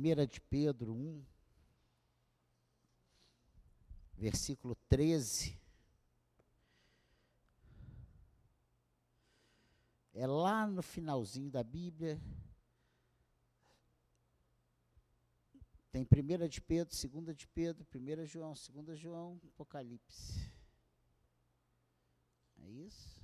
1 0.00 0.26
de 0.26 0.40
Pedro 0.40 0.94
1, 0.94 1.22
versículo 4.16 4.74
13. 4.88 5.58
É 10.14 10.26
lá 10.26 10.66
no 10.66 10.82
finalzinho 10.82 11.50
da 11.50 11.62
Bíblia. 11.62 12.18
Tem 15.92 16.02
1 16.02 16.48
de 16.48 16.60
Pedro, 16.62 16.94
2 16.94 17.36
de 17.36 17.46
Pedro, 17.48 17.86
1 17.94 18.24
João, 18.24 18.54
2 18.54 18.98
João, 18.98 19.38
Apocalipse. 19.44 20.50
É 22.58 22.70
isso? 22.70 23.20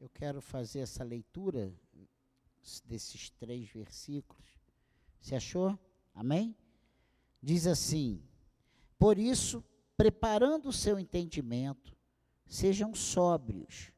Eu 0.00 0.08
quero 0.20 0.42
fazer 0.42 0.80
essa 0.80 1.02
leitura 1.02 1.72
desses 2.84 3.30
três 3.30 3.70
versículos. 3.70 4.44
Você 5.18 5.34
achou? 5.34 5.78
Amém? 6.14 6.54
Diz 7.42 7.66
assim: 7.66 8.22
Por 8.98 9.16
isso, 9.18 9.64
preparando 9.96 10.68
o 10.68 10.74
seu 10.74 10.98
entendimento, 10.98 11.96
sejam 12.46 12.94
sóbrios 12.94 13.92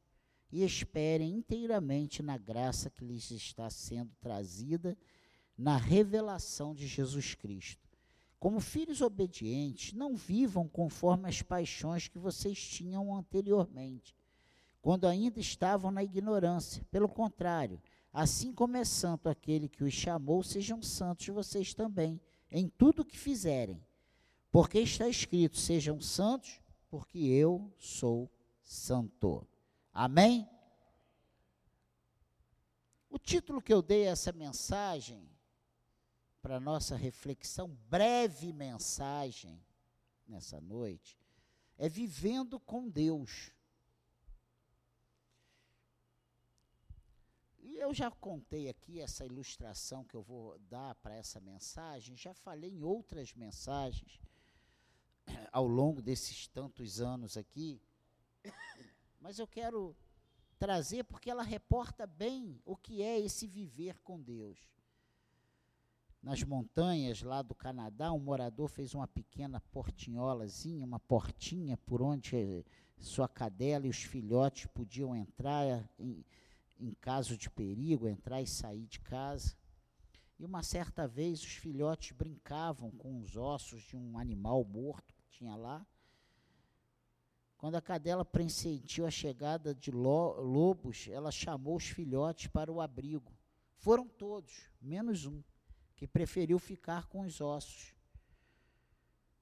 e 0.53 0.63
esperem 0.63 1.35
inteiramente 1.35 2.23
na 2.23 2.39
graça 2.39 2.89
que 2.89 3.05
lhes 3.05 3.33
está 3.33 3.69
sendo 3.69 4.15
trazida 4.21 4.97
na 5.59 5.77
revelação 5.77 6.73
de 6.73 6.87
Jesus 6.87 7.35
Cristo. 7.35 7.89
Como 8.39 8.61
filhos 8.61 9.01
obedientes, 9.01 9.93
não 9.93 10.15
vivam 10.15 10.69
conforme 10.69 11.29
as 11.29 11.43
paixões 11.43 12.07
que 12.07 12.19
vocês 12.19 12.65
tinham 12.65 13.13
anteriormente 13.13 14.15
quando 14.83 15.07
ainda 15.07 15.39
estavam 15.39 15.91
na 15.93 16.03
ignorância. 16.03 16.85
Pelo 16.91 17.09
contrário, 17.09 17.81
assim 18.13 18.53
como 18.53 18.77
é 18.77 18.85
santo 18.85 19.29
aquele 19.29 19.69
que 19.69 19.85
os 19.85 19.95
chamou, 19.95 20.43
sejam 20.43 20.83
santos 20.83 21.29
vocês 21.29 21.73
também, 21.73 22.21
em 22.51 22.69
tudo 22.69 23.01
o 23.01 23.05
que 23.05 23.17
fizerem. 23.17 23.81
Porque 24.51 24.81
está 24.81 25.09
escrito: 25.09 25.57
sejam 25.57 26.01
santos, 26.01 26.61
porque 26.91 27.19
eu 27.19 27.73
sou 27.79 28.29
santo. 28.61 29.47
Amém? 29.95 30.49
O 33.09 33.19
título 33.19 33.63
que 33.63 33.73
eu 33.73 33.83
dei 33.83 34.09
a 34.09 34.11
essa 34.11 34.33
mensagem, 34.33 35.31
para 36.41 36.59
nossa 36.59 36.97
reflexão, 36.97 37.69
breve 37.89 38.53
mensagem, 38.53 39.63
nessa 40.27 40.61
noite, 40.61 41.17
é 41.79 41.89
Vivendo 41.89 42.59
com 42.59 42.89
Deus. 42.89 43.53
E 47.61 47.72
eu 47.83 47.93
já 47.93 48.11
contei 48.11 48.69
aqui 48.69 49.01
essa 49.01 49.27
ilustração 49.27 50.05
que 50.05 50.15
eu 50.15 50.23
vou 50.23 50.57
dar 50.71 50.95
para 50.97 51.17
essa 51.17 51.41
mensagem, 51.41 52.17
já 52.17 52.33
falei 52.33 52.71
em 52.71 52.85
outras 52.85 53.35
mensagens 53.35 54.21
ao 55.51 55.67
longo 55.67 56.01
desses 56.01 56.47
tantos 56.47 57.01
anos 57.01 57.37
aqui, 57.37 57.83
mas 59.21 59.39
eu 59.39 59.49
quero 59.49 59.97
trazer 60.59 61.03
porque 61.03 61.29
ela 61.29 61.43
reporta 61.43 62.07
bem 62.07 62.61
o 62.65 62.77
que 62.77 63.03
é 63.03 63.19
esse 63.19 63.49
viver 63.49 64.01
com 64.01 64.21
Deus. 64.21 64.59
Nas 66.23 66.45
montanhas 66.45 67.21
lá 67.21 67.43
do 67.43 67.53
Canadá, 67.53 68.13
um 68.13 68.21
morador 68.21 68.69
fez 68.69 68.95
uma 68.95 69.09
pequena 69.09 69.61
portinholazinha, 69.73 70.87
uma 70.87 71.01
portinha 71.01 71.77
por 71.77 72.01
onde 72.01 72.65
sua 72.97 73.29
cadela 73.29 73.89
e 73.89 73.91
os 73.91 74.05
filhotes 74.05 74.67
podiam 74.67 75.17
entrar. 75.17 75.85
Em, 75.99 76.25
em 76.83 76.95
caso 76.95 77.37
de 77.37 77.49
perigo, 77.49 78.09
entrar 78.09 78.43
e 78.43 78.47
sair 78.47 78.87
de 78.87 78.99
casa. 78.99 79.55
E 80.39 80.45
uma 80.45 80.63
certa 80.63 81.07
vez 81.07 81.41
os 81.41 81.53
filhotes 81.55 82.11
brincavam 82.11 82.91
com 82.91 83.21
os 83.21 83.37
ossos 83.37 83.83
de 83.83 83.97
um 83.97 84.19
animal 84.19 84.65
morto 84.65 85.15
que 85.15 85.25
tinha 85.31 85.55
lá. 85.55 85.87
Quando 87.57 87.77
a 87.77 87.81
cadela 87.81 88.25
pressentiu 88.25 89.07
a 89.07 89.11
chegada 89.11 89.73
de 89.73 89.93
lobos, 89.93 91.07
ela 91.09 91.31
chamou 91.31 91.77
os 91.77 91.85
filhotes 91.85 92.49
para 92.49 92.73
o 92.73 92.81
abrigo. 92.81 93.33
Foram 93.77 94.09
todos, 94.09 94.69
menos 94.81 95.27
um, 95.27 95.41
que 95.95 96.09
preferiu 96.09 96.59
ficar 96.59 97.07
com 97.07 97.21
os 97.21 97.41
ossos. 97.41 97.95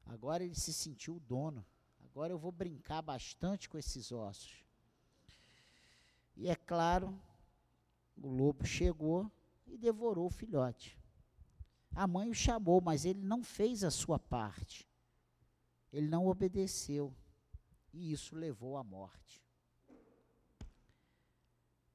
Agora 0.04 0.44
ele 0.44 0.54
se 0.54 0.74
sentiu 0.74 1.16
o 1.16 1.20
dono. 1.20 1.64
Agora 2.04 2.32
eu 2.32 2.38
vou 2.38 2.52
brincar 2.52 3.00
bastante 3.00 3.70
com 3.70 3.78
esses 3.78 4.12
ossos. 4.12 4.62
E 6.36 6.48
é 6.48 6.56
claro 6.56 7.18
o 8.20 8.28
lobo 8.28 8.66
chegou 8.66 9.30
e 9.66 9.78
devorou 9.78 10.26
o 10.26 10.30
filhote. 10.30 10.98
A 11.94 12.06
mãe 12.06 12.28
o 12.28 12.34
chamou, 12.34 12.80
mas 12.80 13.04
ele 13.04 13.22
não 13.22 13.42
fez 13.42 13.82
a 13.82 13.90
sua 13.90 14.18
parte. 14.18 14.88
Ele 15.92 16.06
não 16.06 16.26
obedeceu. 16.26 17.14
E 17.92 18.12
isso 18.12 18.36
levou 18.36 18.76
à 18.76 18.84
morte. 18.84 19.44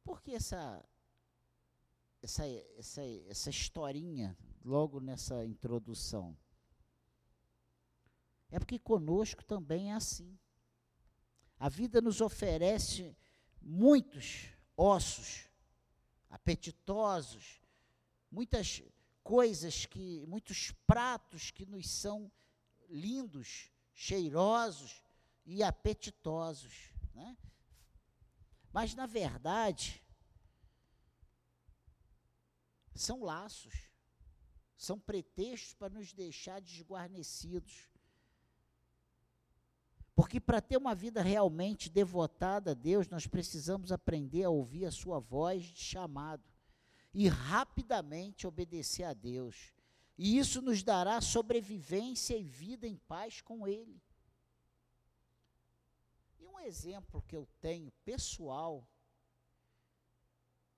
Por 0.03 0.21
que 0.21 0.33
essa, 0.33 0.83
essa, 2.21 2.45
essa, 2.77 3.01
essa 3.27 3.49
historinha 3.49 4.37
logo 4.63 4.99
nessa 4.99 5.45
introdução? 5.45 6.37
É 8.49 8.59
porque 8.59 8.77
conosco 8.77 9.43
também 9.43 9.91
é 9.91 9.95
assim. 9.95 10.37
A 11.57 11.69
vida 11.69 12.01
nos 12.01 12.19
oferece 12.19 13.15
muitos 13.61 14.49
ossos 14.75 15.44
apetitosos, 16.29 17.61
muitas 18.31 18.83
coisas 19.23 19.85
que, 19.85 20.25
muitos 20.27 20.71
pratos 20.85 21.51
que 21.51 21.65
nos 21.65 21.89
são 21.89 22.31
lindos, 22.89 23.71
cheirosos 23.93 25.01
e 25.45 25.63
apetitosos, 25.63 26.93
né? 27.13 27.37
Mas 28.71 28.93
na 28.93 29.05
verdade 29.05 30.03
são 32.93 33.23
laços, 33.23 33.73
são 34.77 34.99
pretextos 34.99 35.73
para 35.73 35.93
nos 35.93 36.13
deixar 36.13 36.61
desguarnecidos. 36.61 37.89
Porque 40.15 40.39
para 40.39 40.61
ter 40.61 40.77
uma 40.77 40.95
vida 40.95 41.21
realmente 41.21 41.89
devotada 41.89 42.71
a 42.71 42.73
Deus, 42.73 43.09
nós 43.09 43.27
precisamos 43.27 43.91
aprender 43.91 44.45
a 44.45 44.49
ouvir 44.49 44.85
a 44.85 44.91
sua 44.91 45.19
voz 45.19 45.63
de 45.63 45.81
chamado 45.81 46.43
e 47.13 47.27
rapidamente 47.27 48.47
obedecer 48.47 49.03
a 49.03 49.13
Deus. 49.13 49.73
E 50.17 50.37
isso 50.37 50.61
nos 50.61 50.81
dará 50.81 51.19
sobrevivência 51.19 52.37
e 52.37 52.43
vida 52.43 52.87
em 52.87 52.95
paz 52.95 53.41
com 53.41 53.67
Ele. 53.67 54.01
E 56.39 56.45
um 56.45 56.61
exemplo 56.61 57.21
que 57.27 57.35
eu 57.35 57.45
tenho 57.59 57.91
pessoal 58.05 58.87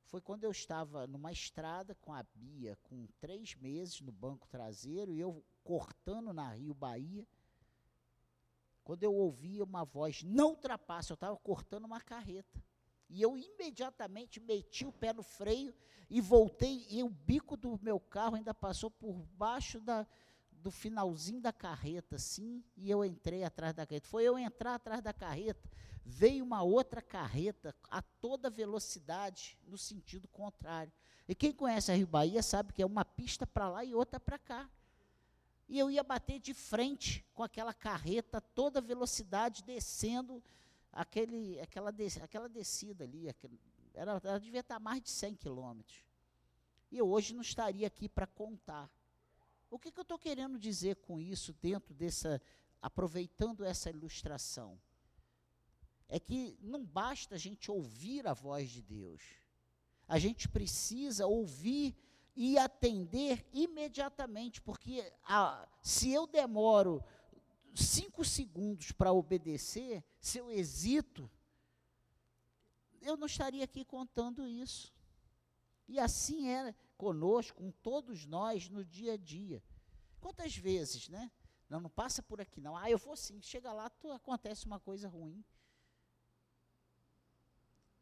foi 0.06 0.20
quando 0.20 0.46
eu 0.46 0.52
estava 0.52 1.06
numa 1.06 1.32
estrada 1.32 1.94
com 1.94 2.12
a 2.12 2.24
Bia, 2.34 2.76
com 2.82 3.06
três 3.20 3.54
meses 3.56 4.02
no 4.02 4.12
banco 4.12 4.48
traseiro, 4.48 5.14
e 5.14 5.20
eu 5.20 5.46
cortando 5.64 6.34
na 6.34 6.54
Rio 6.54 6.74
Bahia 6.74 7.28
quando 8.88 9.04
eu 9.04 9.14
ouvi 9.14 9.62
uma 9.62 9.84
voz, 9.84 10.24
não 10.24 10.52
ultrapasse, 10.52 11.12
eu 11.12 11.16
estava 11.16 11.36
cortando 11.36 11.84
uma 11.84 12.00
carreta. 12.00 12.64
E 13.10 13.22
eu 13.22 13.38
imediatamente 13.38 14.40
meti 14.40 14.86
o 14.86 14.94
pé 14.94 15.12
no 15.12 15.22
freio 15.22 15.76
e 16.10 16.22
voltei, 16.22 16.88
e 16.90 17.04
o 17.04 17.10
bico 17.10 17.58
do 17.58 17.78
meu 17.84 18.00
carro 18.00 18.38
ainda 18.38 18.54
passou 18.54 18.90
por 18.90 19.12
baixo 19.34 19.82
da, 19.82 20.08
do 20.50 20.72
finalzinho 20.72 21.42
da 21.42 21.52
carreta, 21.52 22.16
assim, 22.16 22.64
e 22.78 22.90
eu 22.90 23.04
entrei 23.04 23.44
atrás 23.44 23.74
da 23.74 23.86
carreta. 23.86 24.08
Foi 24.08 24.24
eu 24.24 24.40
entrar 24.40 24.76
atrás 24.76 25.04
da 25.04 25.12
carreta, 25.12 25.70
veio 26.06 26.46
uma 26.46 26.64
outra 26.64 27.02
carreta 27.02 27.76
a 27.92 28.02
toda 28.02 28.50
velocidade, 28.50 29.60
no 29.68 29.78
sentido 29.78 30.30
contrário. 30.30 30.94
E 31.28 31.36
quem 31.36 31.52
conhece 31.52 31.92
a 31.92 31.96
Rio 31.96 32.08
Bahia 32.08 32.42
sabe 32.42 32.72
que 32.72 32.82
é 32.82 32.86
uma 32.86 33.04
pista 33.04 33.46
para 33.46 33.68
lá 33.68 33.84
e 33.84 33.94
outra 33.94 34.18
para 34.18 34.40
cá 34.40 34.70
e 35.68 35.78
eu 35.78 35.92
ia 35.92 36.04
bater 36.04 36.40
de 36.40 36.54
frente 36.54 37.26
com 37.34 37.44
aquela 37.44 37.74
carreta, 37.74 38.40
toda 38.40 38.80
velocidade, 38.80 39.64
descendo 39.64 40.42
aquele, 40.92 41.60
aquela, 41.60 41.94
aquela 42.24 42.48
descida 42.48 43.04
ali. 43.04 43.28
Era, 43.94 44.22
ela 44.24 44.40
devia 44.40 44.62
estar 44.62 44.80
mais 44.80 45.02
de 45.02 45.10
100 45.10 45.36
quilômetros. 45.36 46.06
E 46.90 46.98
eu 46.98 47.10
hoje 47.10 47.34
não 47.34 47.42
estaria 47.42 47.86
aqui 47.86 48.08
para 48.08 48.26
contar. 48.26 48.90
O 49.70 49.78
que, 49.78 49.92
que 49.92 50.00
eu 50.00 50.04
estou 50.04 50.18
querendo 50.18 50.58
dizer 50.58 50.96
com 50.98 51.20
isso, 51.20 51.54
dentro 51.62 51.94
dessa, 51.94 52.42
aproveitando 52.82 53.66
essa 53.66 53.90
ilustração? 53.90 54.80
É 56.08 56.18
que 56.18 56.58
não 56.62 56.86
basta 56.86 57.36
a 57.36 57.38
gente 57.38 57.70
ouvir 57.70 58.26
a 58.26 58.34
voz 58.34 58.70
de 58.70 58.82
Deus. 58.82 59.22
A 60.08 60.18
gente 60.18 60.48
precisa 60.48 61.28
ouvir 61.28 61.94
e 62.40 62.56
atender 62.56 63.44
imediatamente, 63.52 64.62
porque 64.62 65.12
a, 65.24 65.68
se 65.82 66.12
eu 66.12 66.28
demoro 66.28 67.04
cinco 67.74 68.24
segundos 68.24 68.92
para 68.92 69.12
obedecer, 69.12 70.04
se 70.20 70.38
eu 70.38 70.52
hesito, 70.52 71.28
eu 73.02 73.18
não 73.18 73.26
estaria 73.26 73.64
aqui 73.64 73.84
contando 73.84 74.48
isso. 74.48 74.94
E 75.88 76.00
assim 76.00 76.48
é 76.48 76.76
conosco, 76.96 77.58
com 77.58 77.72
todos 77.72 78.28
nós, 78.28 78.70
no 78.70 78.86
dia 78.86 79.14
a 79.14 79.18
dia. 79.18 79.64
Quantas 80.20 80.56
vezes, 80.56 81.10
né? 81.10 81.32
Não, 81.68 81.80
não 81.80 81.90
passa 81.90 82.22
por 82.22 82.40
aqui, 82.40 82.62
não. 82.62 82.78
Ah, 82.78 82.88
eu 82.88 83.00
vou 83.00 83.18
sim. 83.18 83.42
Chega 83.42 83.74
lá, 83.74 83.90
tu, 83.90 84.12
acontece 84.12 84.68
uma 84.68 84.80
coisa 84.80 85.10
ruim. 85.10 85.44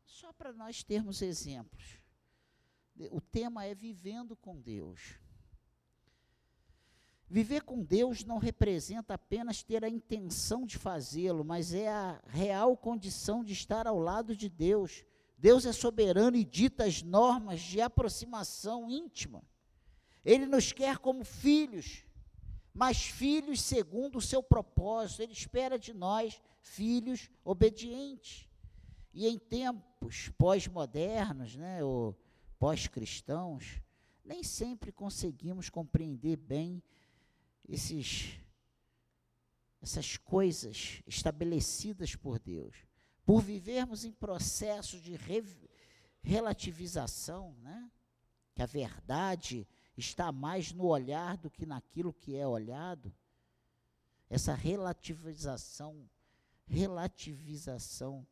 Só 0.03 0.33
para 0.33 0.51
nós 0.51 0.83
termos 0.83 1.21
exemplos. 1.21 2.04
O 3.11 3.19
tema 3.19 3.65
é 3.65 3.75
vivendo 3.75 4.35
com 4.35 4.59
Deus. 4.59 5.19
Viver 7.27 7.63
com 7.63 7.83
Deus 7.83 8.23
não 8.23 8.37
representa 8.37 9.15
apenas 9.15 9.63
ter 9.63 9.83
a 9.83 9.89
intenção 9.89 10.65
de 10.65 10.77
fazê-lo, 10.77 11.43
mas 11.43 11.73
é 11.73 11.89
a 11.89 12.21
real 12.27 12.77
condição 12.77 13.43
de 13.43 13.51
estar 13.51 13.87
ao 13.87 13.99
lado 13.99 14.35
de 14.35 14.47
Deus. 14.47 15.03
Deus 15.37 15.65
é 15.65 15.73
soberano 15.73 16.37
e 16.37 16.45
dita 16.45 16.85
as 16.85 17.01
normas 17.01 17.59
de 17.61 17.81
aproximação 17.81 18.89
íntima. 18.89 19.43
Ele 20.23 20.45
nos 20.45 20.71
quer 20.71 20.97
como 20.99 21.25
filhos, 21.25 22.05
mas 22.73 23.05
filhos 23.05 23.61
segundo 23.61 24.17
o 24.17 24.21
seu 24.21 24.41
propósito. 24.41 25.21
Ele 25.21 25.33
espera 25.33 25.77
de 25.77 25.93
nós 25.93 26.41
filhos 26.61 27.29
obedientes. 27.43 28.47
E 29.13 29.27
em 29.27 29.37
tempos 29.37 30.29
pós-modernos, 30.37 31.55
né, 31.55 31.83
pós-cristãos, 32.59 33.81
nem 34.23 34.43
sempre 34.43 34.91
conseguimos 34.91 35.69
compreender 35.69 36.35
bem 36.37 36.81
esses, 37.67 38.39
essas 39.81 40.17
coisas 40.17 41.01
estabelecidas 41.05 42.15
por 42.15 42.39
Deus. 42.39 42.75
Por 43.25 43.41
vivermos 43.41 44.05
em 44.05 44.11
processo 44.11 44.99
de 44.99 45.15
re, 45.15 45.43
relativização, 46.21 47.55
né? 47.61 47.91
que 48.53 48.61
a 48.61 48.65
verdade 48.65 49.67
está 49.97 50.31
mais 50.31 50.71
no 50.71 50.85
olhar 50.85 51.37
do 51.37 51.49
que 51.49 51.65
naquilo 51.65 52.13
que 52.13 52.35
é 52.35 52.47
olhado, 52.47 53.13
essa 54.29 54.53
relativização, 54.53 56.09
relativização 56.65 58.25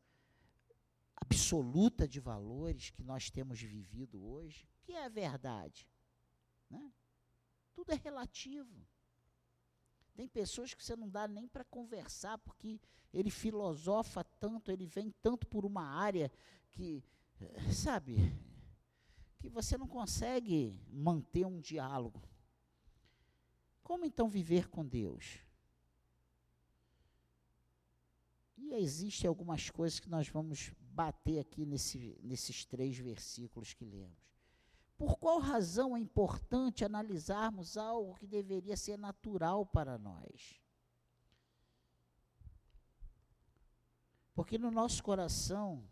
absoluta 1.24 2.06
de 2.06 2.20
valores 2.20 2.90
que 2.90 3.02
nós 3.02 3.30
temos 3.30 3.60
vivido 3.62 4.22
hoje, 4.24 4.68
que 4.84 4.92
é 4.92 5.06
a 5.06 5.10
verdade? 5.10 5.88
Né? 6.70 6.92
Tudo 7.74 7.92
é 7.94 7.96
relativo. 7.96 8.86
Tem 10.14 10.28
pessoas 10.28 10.74
que 10.74 10.84
você 10.84 10.96
não 10.96 11.10
dá 11.10 11.28
nem 11.28 11.48
para 11.48 11.64
conversar, 11.64 12.38
porque 12.40 12.80
ele 13.14 13.32
filosofa 13.32 14.24
tanto, 14.24 14.70
ele 14.70 14.86
vem 14.86 15.12
tanto 15.22 15.48
por 15.48 15.66
uma 15.66 15.84
área 15.84 16.32
que, 16.72 17.04
sabe, 17.74 18.18
que 19.40 19.50
você 19.50 19.78
não 19.78 19.88
consegue 19.88 20.78
manter 20.92 21.46
um 21.46 21.60
diálogo. 21.60 22.22
Como 23.82 24.06
então 24.06 24.28
viver 24.28 24.70
com 24.70 24.86
Deus? 24.86 25.40
E 28.58 28.74
existem 28.76 29.28
algumas 29.28 29.70
coisas 29.70 30.00
que 30.00 30.10
nós 30.10 30.28
vamos 30.28 30.74
bater 30.94 31.40
aqui 31.40 31.66
nesse, 31.66 32.18
nesses 32.22 32.66
três 32.66 32.98
versículos 32.98 33.74
que 33.74 33.84
lemos. 33.84 34.24
Por 34.98 35.18
qual 35.18 35.40
razão 35.40 35.98
é 35.98 36.00
importante 36.00 36.86
analisarmos 36.86 37.78
algo 37.78 38.16
que 38.16 38.28
deveria 38.28 38.78
ser 38.78 38.98
natural 38.98 39.66
para 39.66 39.98
nós? 39.98 40.62
Porque 44.36 44.58
no 44.58 44.72
nosso 44.72 45.04
coração, 45.04 45.84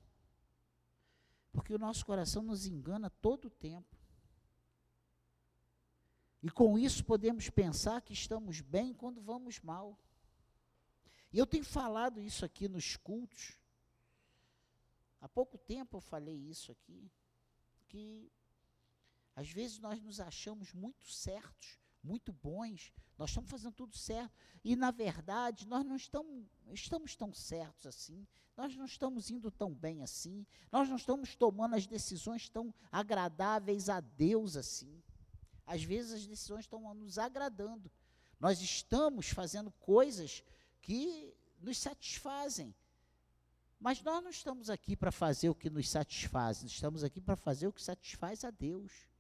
porque 1.52 1.74
o 1.74 1.80
nosso 1.80 2.06
coração 2.06 2.44
nos 2.44 2.66
engana 2.66 3.10
todo 3.10 3.46
o 3.46 3.52
tempo. 3.52 3.98
E 6.44 6.50
com 6.50 6.78
isso 6.78 7.04
podemos 7.04 7.50
pensar 7.50 8.02
que 8.02 8.14
estamos 8.14 8.62
bem 8.62 8.94
quando 8.94 9.22
vamos 9.22 9.60
mal. 9.60 10.00
E 11.34 11.38
eu 11.38 11.46
tenho 11.46 11.64
falado 11.64 12.20
isso 12.20 12.44
aqui 12.44 12.68
nos 12.68 12.96
cultos. 12.98 13.61
Há 15.22 15.30
pouco 15.30 15.58
tempo 15.58 15.98
eu 15.98 16.02
falei 16.02 16.36
isso 16.36 16.72
aqui, 16.72 17.10
que 17.88 18.32
às 19.36 19.50
vezes 19.50 19.78
nós 19.80 20.02
nos 20.02 20.20
achamos 20.20 20.74
muito 20.74 21.06
certos, 21.06 21.80
muito 22.04 22.34
bons, 22.34 22.92
nós 23.18 23.30
estamos 23.30 23.50
fazendo 23.50 23.74
tudo 23.74 23.96
certo, 23.96 24.36
e 24.64 24.76
na 24.76 24.90
verdade 24.90 25.68
nós 25.68 25.86
não 25.86 25.96
estamos, 25.96 26.48
estamos 26.74 27.16
tão 27.16 27.32
certos 27.32 27.86
assim, 27.86 28.28
nós 28.58 28.76
não 28.76 28.86
estamos 28.86 29.30
indo 29.30 29.52
tão 29.52 29.72
bem 29.72 30.02
assim, 30.02 30.46
nós 30.72 30.90
não 30.90 30.96
estamos 30.96 31.36
tomando 31.36 31.76
as 31.76 31.86
decisões 31.86 32.50
tão 32.50 32.74
agradáveis 32.92 33.90
a 33.90 34.00
Deus 34.00 34.56
assim. 34.58 35.02
Às 35.66 35.84
vezes 35.84 36.14
as 36.14 36.28
decisões 36.28 36.62
estão 36.66 36.94
nos 36.96 37.18
agradando, 37.18 37.92
nós 38.40 38.60
estamos 38.60 39.30
fazendo 39.30 39.72
coisas 39.74 40.44
que 40.82 41.34
nos 41.60 41.78
satisfazem, 41.78 42.74
mas 43.82 44.02
nós 44.02 44.24
não 44.24 44.30
estamos 44.30 44.70
aqui 44.70 44.96
para 44.96 45.12
fazer 45.12 45.50
o 45.50 45.56
que 45.56 45.70
nos 45.70 45.90
satisfaz, 45.90 46.64
estamos 46.64 47.04
aqui 47.04 47.20
para 47.20 47.36
fazer 47.36 47.68
o 47.68 47.74
que 47.74 47.82
satisfaz 47.82 48.46
a 48.46 48.50
Deus 48.50 49.12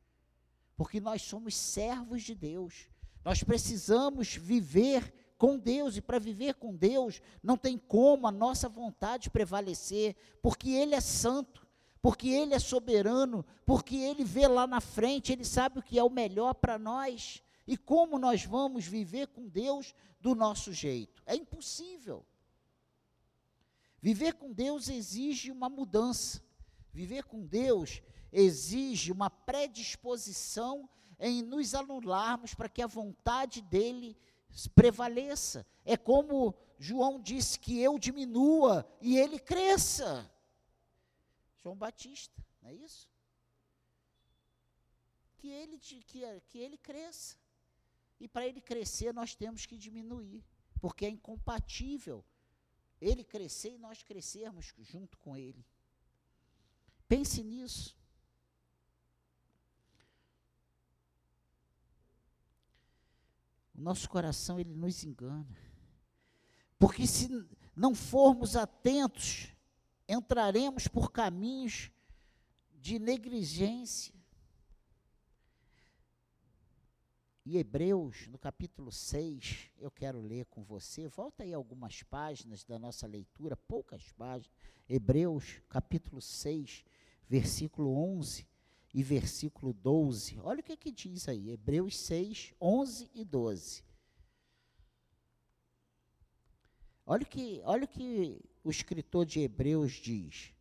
porque 0.81 0.99
nós 0.99 1.21
somos 1.21 1.55
servos 1.55 2.23
de 2.23 2.33
Deus. 2.33 2.87
Nós 3.23 3.43
precisamos 3.43 4.35
viver 4.35 5.13
com 5.37 5.55
Deus, 5.55 5.95
e 5.95 6.01
para 6.01 6.17
viver 6.17 6.55
com 6.55 6.75
Deus, 6.75 7.21
não 7.43 7.55
tem 7.55 7.77
como 7.77 8.25
a 8.25 8.31
nossa 8.31 8.67
vontade 8.67 9.29
prevalecer, 9.29 10.15
porque 10.41 10.71
Ele 10.71 10.95
é 10.95 10.99
santo, 10.99 11.67
porque 12.01 12.29
Ele 12.29 12.55
é 12.55 12.59
soberano, 12.59 13.45
porque 13.63 13.95
Ele 13.95 14.23
vê 14.23 14.47
lá 14.47 14.65
na 14.65 14.81
frente, 14.81 15.31
Ele 15.31 15.45
sabe 15.45 15.77
o 15.77 15.83
que 15.83 15.99
é 15.99 16.03
o 16.03 16.09
melhor 16.09 16.55
para 16.55 16.79
nós. 16.79 17.43
E 17.67 17.77
como 17.77 18.17
nós 18.17 18.43
vamos 18.43 18.87
viver 18.87 19.27
com 19.27 19.47
Deus 19.47 19.93
do 20.19 20.33
nosso 20.33 20.73
jeito? 20.73 21.21
É 21.27 21.35
impossível. 21.35 22.25
Viver 24.01 24.33
com 24.33 24.51
Deus 24.51 24.89
exige 24.89 25.51
uma 25.51 25.69
mudança. 25.69 26.43
Viver 26.91 27.23
com 27.23 27.45
Deus 27.45 28.01
exige 28.31 29.11
uma 29.11 29.29
predisposição 29.29 30.89
em 31.19 31.43
nos 31.43 31.75
anularmos 31.75 32.55
para 32.55 32.67
que 32.67 32.81
a 32.81 32.87
vontade 32.87 33.61
dele 33.61 34.17
prevaleça. 34.73 35.65
É 35.85 35.95
como 35.95 36.55
João 36.79 37.21
disse 37.21 37.59
que 37.59 37.79
eu 37.79 37.99
diminua 37.99 38.89
e 38.99 39.17
ele 39.17 39.37
cresça. 39.37 40.29
João 41.61 41.75
Batista, 41.75 42.43
não 42.59 42.69
é 42.69 42.73
isso? 42.73 43.07
Que 45.37 45.47
ele, 45.47 45.77
que, 45.77 46.41
que 46.47 46.57
ele 46.57 46.77
cresça. 46.77 47.37
E 48.19 48.27
para 48.27 48.47
ele 48.47 48.61
crescer, 48.61 49.13
nós 49.13 49.35
temos 49.35 49.65
que 49.65 49.77
diminuir, 49.77 50.43
porque 50.79 51.05
é 51.05 51.09
incompatível 51.09 52.25
ele 53.01 53.23
crescer 53.23 53.73
e 53.73 53.77
nós 53.79 54.03
crescermos 54.03 54.73
junto 54.79 55.17
com 55.17 55.35
ele. 55.35 55.65
Pense 57.07 57.43
nisso. 57.43 57.97
O 63.73 63.81
nosso 63.81 64.07
coração 64.07 64.59
ele 64.59 64.75
nos 64.75 65.03
engana. 65.03 65.57
Porque 66.77 67.07
se 67.07 67.27
não 67.75 67.95
formos 67.95 68.55
atentos, 68.55 69.47
entraremos 70.07 70.87
por 70.87 71.11
caminhos 71.11 71.89
de 72.79 72.99
negligência. 72.99 74.13
E 77.43 77.57
Hebreus, 77.57 78.27
no 78.27 78.37
capítulo 78.37 78.91
6, 78.91 79.71
eu 79.79 79.89
quero 79.89 80.21
ler 80.21 80.45
com 80.45 80.63
você. 80.63 81.07
Volta 81.07 81.41
aí 81.41 81.51
algumas 81.51 82.03
páginas 82.03 82.63
da 82.63 82.77
nossa 82.77 83.07
leitura, 83.07 83.57
poucas 83.57 84.11
páginas. 84.11 84.55
Hebreus, 84.87 85.59
capítulo 85.67 86.21
6, 86.21 86.85
versículo 87.27 87.95
11 87.95 88.47
e 88.93 89.01
versículo 89.01 89.73
12. 89.73 90.39
Olha 90.39 90.59
o 90.59 90.63
que, 90.63 90.77
que 90.77 90.91
diz 90.91 91.27
aí, 91.27 91.49
Hebreus 91.49 91.97
6, 91.97 92.53
11 92.61 93.09
e 93.11 93.25
12. 93.25 93.83
Olha 97.03 97.23
o 97.23 97.25
que, 97.25 97.61
olha 97.65 97.85
o 97.85 97.87
que 97.87 98.39
o 98.63 98.69
escritor 98.69 99.25
de 99.25 99.39
Hebreus 99.39 99.93
diz. 99.93 100.53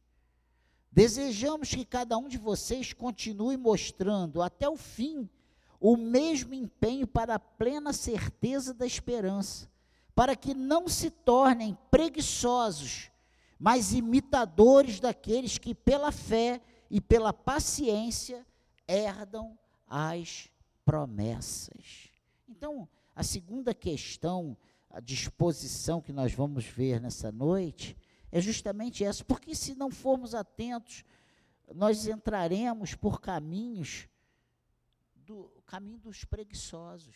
Desejamos 0.90 1.68
que 1.68 1.84
cada 1.84 2.16
um 2.16 2.26
de 2.26 2.38
vocês 2.38 2.94
continue 2.94 3.58
mostrando 3.58 4.40
até 4.40 4.66
o 4.66 4.78
fim 4.78 5.28
o 5.80 5.96
mesmo 5.96 6.52
empenho 6.52 7.06
para 7.06 7.36
a 7.36 7.38
plena 7.38 7.92
certeza 7.92 8.74
da 8.74 8.86
esperança, 8.86 9.68
para 10.14 10.36
que 10.36 10.52
não 10.52 10.86
se 10.86 11.10
tornem 11.10 11.76
preguiçosos, 11.90 13.10
mas 13.58 13.94
imitadores 13.94 15.00
daqueles 15.00 15.56
que 15.56 15.74
pela 15.74 16.12
fé 16.12 16.60
e 16.90 17.00
pela 17.00 17.32
paciência 17.32 18.46
herdam 18.86 19.58
as 19.86 20.50
promessas. 20.84 22.10
Então, 22.48 22.86
a 23.16 23.22
segunda 23.22 23.72
questão, 23.72 24.56
a 24.90 25.00
disposição 25.00 26.00
que 26.00 26.12
nós 26.12 26.34
vamos 26.34 26.64
ver 26.64 27.00
nessa 27.00 27.32
noite, 27.32 27.96
é 28.30 28.40
justamente 28.40 29.04
essa. 29.04 29.24
Porque 29.24 29.54
se 29.54 29.74
não 29.74 29.90
formos 29.90 30.34
atentos, 30.34 31.04
nós 31.74 32.06
entraremos 32.06 32.94
por 32.94 33.20
caminhos 33.20 34.08
do 35.30 35.62
caminho 35.64 36.00
dos 36.00 36.24
preguiçosos, 36.24 37.14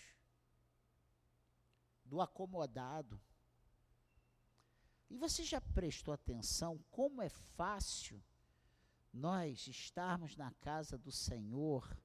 do 2.05 2.21
acomodado. 2.21 3.21
E 5.11 5.17
você 5.17 5.43
já 5.43 5.61
prestou 5.61 6.15
atenção 6.15 6.79
como 6.93 7.21
é 7.21 7.29
fácil 7.29 8.23
nós 9.13 9.67
estarmos 9.67 10.37
na 10.37 10.53
casa 10.61 10.97
do 10.97 11.11
Senhor, 11.11 12.01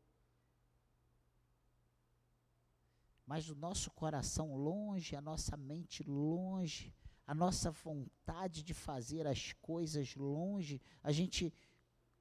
mas 3.23 3.47
o 3.47 3.55
nosso 3.55 3.91
coração 3.91 4.55
longe, 4.55 5.15
a 5.15 5.21
nossa 5.21 5.55
mente 5.55 6.01
longe, 6.01 6.91
a 7.27 7.35
nossa 7.35 7.69
vontade 7.69 8.63
de 8.63 8.73
fazer 8.73 9.27
as 9.27 9.53
coisas 9.53 10.15
longe, 10.15 10.81
a 11.03 11.11
gente 11.11 11.53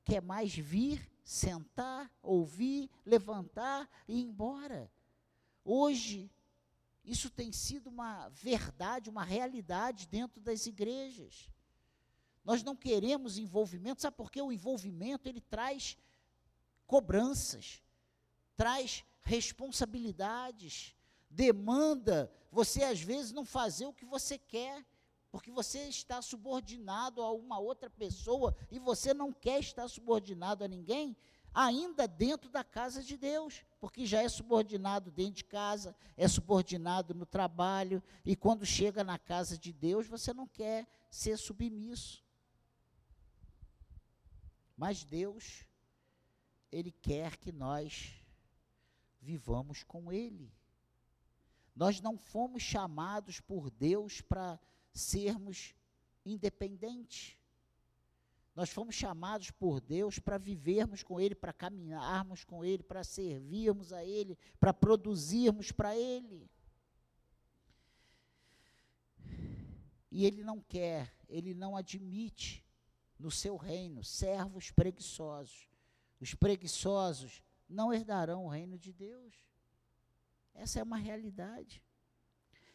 quer 0.05 0.21
mais 0.21 0.55
vir, 0.55 1.11
sentar, 1.29 2.11
ouvir, 2.23 2.91
levantar 3.05 3.87
e 4.09 4.19
ir 4.19 4.23
embora. 4.23 4.91
Hoje, 5.63 6.31
isso 7.05 7.29
tem 7.29 7.53
sido 7.53 7.91
uma 7.91 8.31
verdade, 8.31 9.11
uma 9.11 9.25
realidade 9.25 10.07
dentro 10.07 10.41
das 10.41 10.65
igrejas. 10.65 11.51
Nós 12.43 12.63
não 12.63 12.75
queremos 12.75 13.37
envolvimento, 13.37 14.01
sabe 14.01 14.17
por 14.17 14.31
quê? 14.31 14.41
O 14.41 14.51
envolvimento 14.51 15.29
ele 15.29 15.43
traz 15.43 15.99
cobranças, 16.87 17.83
traz 18.57 19.05
responsabilidades, 19.21 20.97
demanda 21.29 22.33
você 22.51 22.85
às 22.85 23.03
vezes 23.03 23.33
não 23.33 23.45
fazer 23.45 23.85
o 23.85 23.93
que 23.93 24.07
você 24.07 24.39
quer, 24.39 24.83
porque 25.31 25.51
você 25.51 25.89
está 25.89 26.23
subordinado 26.23 27.23
a 27.23 27.33
uma 27.33 27.59
outra 27.59 27.91
pessoa 27.91 28.57
e 28.71 28.79
você 28.79 29.13
não 29.13 29.33
quer 29.33 29.61
estar 29.61 29.87
subordinado 29.89 30.65
a 30.65 30.69
ninguém, 30.69 31.17
ainda 31.53 32.07
dentro 32.07 32.49
da 32.49 32.63
casa 32.63 33.03
de 33.03 33.17
Deus, 33.17 33.65
porque 33.81 34.07
já 34.07 34.23
é 34.23 34.29
subordinado 34.29 35.11
dentro 35.11 35.35
de 35.35 35.45
casa, 35.45 35.95
é 36.17 36.27
subordinado 36.29 37.15
no 37.15 37.27
trabalho, 37.27 38.03
e 38.25 38.37
quando 38.37 38.65
chega 38.65 39.03
na 39.05 39.19
casa 39.19 39.59
de 39.59 39.73
Deus, 39.73 40.07
você 40.07 40.33
não 40.33 40.47
quer 40.47 40.87
ser 41.11 41.37
submisso. 41.37 42.25
Mas 44.77 45.05
Deus, 45.05 45.67
Ele 46.71 46.93
quer 46.93 47.37
que 47.37 47.51
nós 47.51 48.15
vivamos 49.21 49.83
com 49.83 50.13
Ele. 50.13 50.53
Nós 51.75 52.01
não 52.01 52.17
fomos 52.17 52.63
chamados 52.63 53.41
por 53.41 53.71
Deus 53.71 54.21
para 54.21 54.59
sermos 54.99 55.75
independentes. 56.25 57.37
Nós 58.55 58.71
fomos 58.71 58.95
chamados 58.95 59.51
por 59.53 59.81
Deus 59.81 60.19
para 60.19 60.37
vivermos 60.37 61.03
com 61.03 61.21
Ele, 61.21 61.35
para 61.35 61.53
caminharmos 61.53 62.45
com 62.45 62.65
Ele, 62.65 62.83
para 62.83 63.05
servirmos 63.05 63.93
a 63.93 64.05
Ele, 64.05 64.37
para 64.59 64.75
produzirmos 64.75 65.71
para 65.71 65.97
Ele. 65.97 66.51
E 70.11 70.25
Ele 70.25 70.43
não 70.43 70.61
quer, 70.61 71.15
Ele 71.29 71.55
não 71.55 71.77
admite 71.77 72.65
no 73.19 73.31
seu 73.31 73.57
reino 73.57 74.03
servos 74.03 74.71
preguiçosos. 74.71 75.69
Os 76.21 76.35
preguiçosos 76.35 77.43
não 77.69 77.93
herdarão 77.93 78.47
o 78.47 78.49
reino 78.49 78.79
de 78.79 78.93
Deus. 78.93 79.35
Essa 80.55 80.81
é 80.81 80.83
uma 80.83 80.97
realidade. 80.97 81.83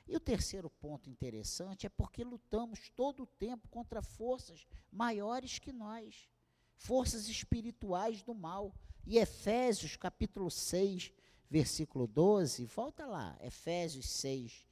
E 0.05 0.15
o 0.15 0.19
terceiro 0.19 0.69
ponto 0.69 1.09
interessante 1.09 1.85
é 1.85 1.89
porque 1.89 2.23
lutamos 2.23 2.89
todo 2.89 3.23
o 3.23 3.27
tempo 3.27 3.67
contra 3.69 4.01
forças 4.01 4.67
maiores 4.91 5.59
que 5.59 5.71
nós, 5.71 6.29
forças 6.75 7.29
espirituais 7.29 8.21
do 8.21 8.33
mal. 8.33 8.75
E 9.05 9.17
Efésios 9.17 9.95
capítulo 9.95 10.51
6, 10.51 11.11
versículo 11.49 12.07
12, 12.07 12.65
volta 12.65 13.05
lá, 13.05 13.37
Efésios 13.41 14.09
6, 14.09 14.65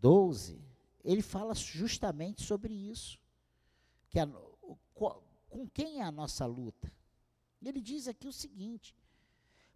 12, 0.00 0.62
ele 1.02 1.22
fala 1.22 1.54
justamente 1.54 2.42
sobre 2.42 2.72
isso. 2.72 3.18
Que 4.08 4.18
a, 4.20 4.26
com 5.54 5.68
quem 5.72 6.00
é 6.00 6.02
a 6.02 6.12
nossa 6.12 6.46
luta? 6.46 6.92
Ele 7.62 7.80
diz 7.80 8.08
aqui 8.08 8.26
o 8.26 8.32
seguinte: 8.32 8.94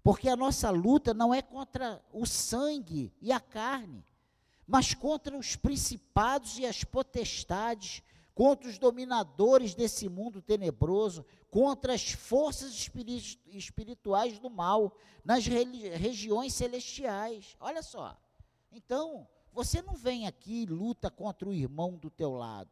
porque 0.02 0.28
a 0.28 0.36
nossa 0.36 0.70
luta 0.70 1.12
não 1.12 1.34
é 1.34 1.42
contra 1.42 2.02
o 2.12 2.26
sangue 2.26 3.12
e 3.20 3.30
a 3.32 3.40
carne, 3.40 4.04
mas 4.68 4.92
contra 4.92 5.34
os 5.34 5.56
principados 5.56 6.58
e 6.58 6.66
as 6.66 6.84
potestades, 6.84 8.02
contra 8.34 8.68
os 8.68 8.76
dominadores 8.76 9.74
desse 9.74 10.10
mundo 10.10 10.42
tenebroso, 10.42 11.24
contra 11.50 11.94
as 11.94 12.12
forças 12.12 12.90
espirituais 13.46 14.38
do 14.38 14.50
mal 14.50 14.94
nas 15.24 15.46
regiões 15.46 16.52
celestiais. 16.52 17.56
Olha 17.58 17.82
só. 17.82 18.14
Então, 18.70 19.26
você 19.54 19.80
não 19.80 19.94
vem 19.94 20.26
aqui 20.26 20.64
e 20.64 20.66
luta 20.66 21.10
contra 21.10 21.48
o 21.48 21.54
irmão 21.54 21.96
do 21.96 22.10
teu 22.10 22.34
lado. 22.34 22.70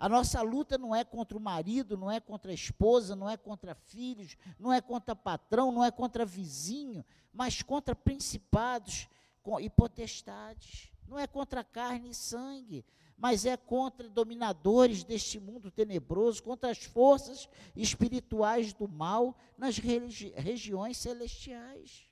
A 0.00 0.08
nossa 0.08 0.42
luta 0.42 0.76
não 0.76 0.96
é 0.96 1.04
contra 1.04 1.38
o 1.38 1.40
marido, 1.40 1.96
não 1.96 2.10
é 2.10 2.18
contra 2.18 2.50
a 2.50 2.54
esposa, 2.54 3.14
não 3.14 3.30
é 3.30 3.36
contra 3.36 3.74
filhos, 3.74 4.36
não 4.58 4.72
é 4.72 4.80
contra 4.80 5.14
patrão, 5.14 5.70
não 5.70 5.84
é 5.84 5.92
contra 5.92 6.26
vizinho, 6.26 7.04
mas 7.32 7.62
contra 7.62 7.94
principados 7.94 9.08
e 9.60 9.70
potestades. 9.70 10.89
Não 11.10 11.18
é 11.18 11.26
contra 11.26 11.64
carne 11.64 12.10
e 12.10 12.14
sangue, 12.14 12.84
mas 13.18 13.44
é 13.44 13.56
contra 13.56 14.08
dominadores 14.08 15.02
deste 15.02 15.40
mundo 15.40 15.68
tenebroso, 15.68 16.40
contra 16.40 16.70
as 16.70 16.84
forças 16.84 17.48
espirituais 17.74 18.72
do 18.72 18.86
mal 18.86 19.36
nas 19.58 19.76
regi 19.76 20.32
regiões 20.36 20.98
celestiais. 20.98 22.08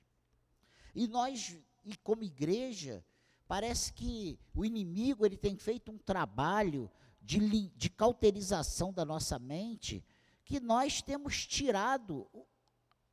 E 0.93 1.07
nós, 1.07 1.57
e 1.85 1.95
como 1.95 2.23
igreja, 2.23 3.01
parece 3.47 3.93
que 3.93 4.37
o 4.53 4.65
inimigo 4.65 5.25
ele 5.25 5.37
tem 5.37 5.55
feito 5.55 5.93
um 5.93 5.97
trabalho 5.97 6.91
de, 7.21 7.69
de 7.69 7.89
cauterização 7.89 8.91
da 8.91 9.05
nossa 9.05 9.39
mente, 9.39 10.03
que 10.43 10.59
nós 10.59 11.01
temos 11.01 11.47
tirado 11.47 12.27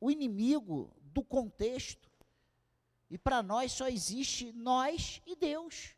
o 0.01 0.11
inimigo 0.11 0.93
do 1.01 1.23
contexto. 1.23 2.06
E 3.09 3.17
para 3.17 3.41
nós 3.41 3.71
só 3.71 3.87
existe 3.87 4.51
nós 4.51 5.21
e 5.25 5.35
Deus. 5.35 5.95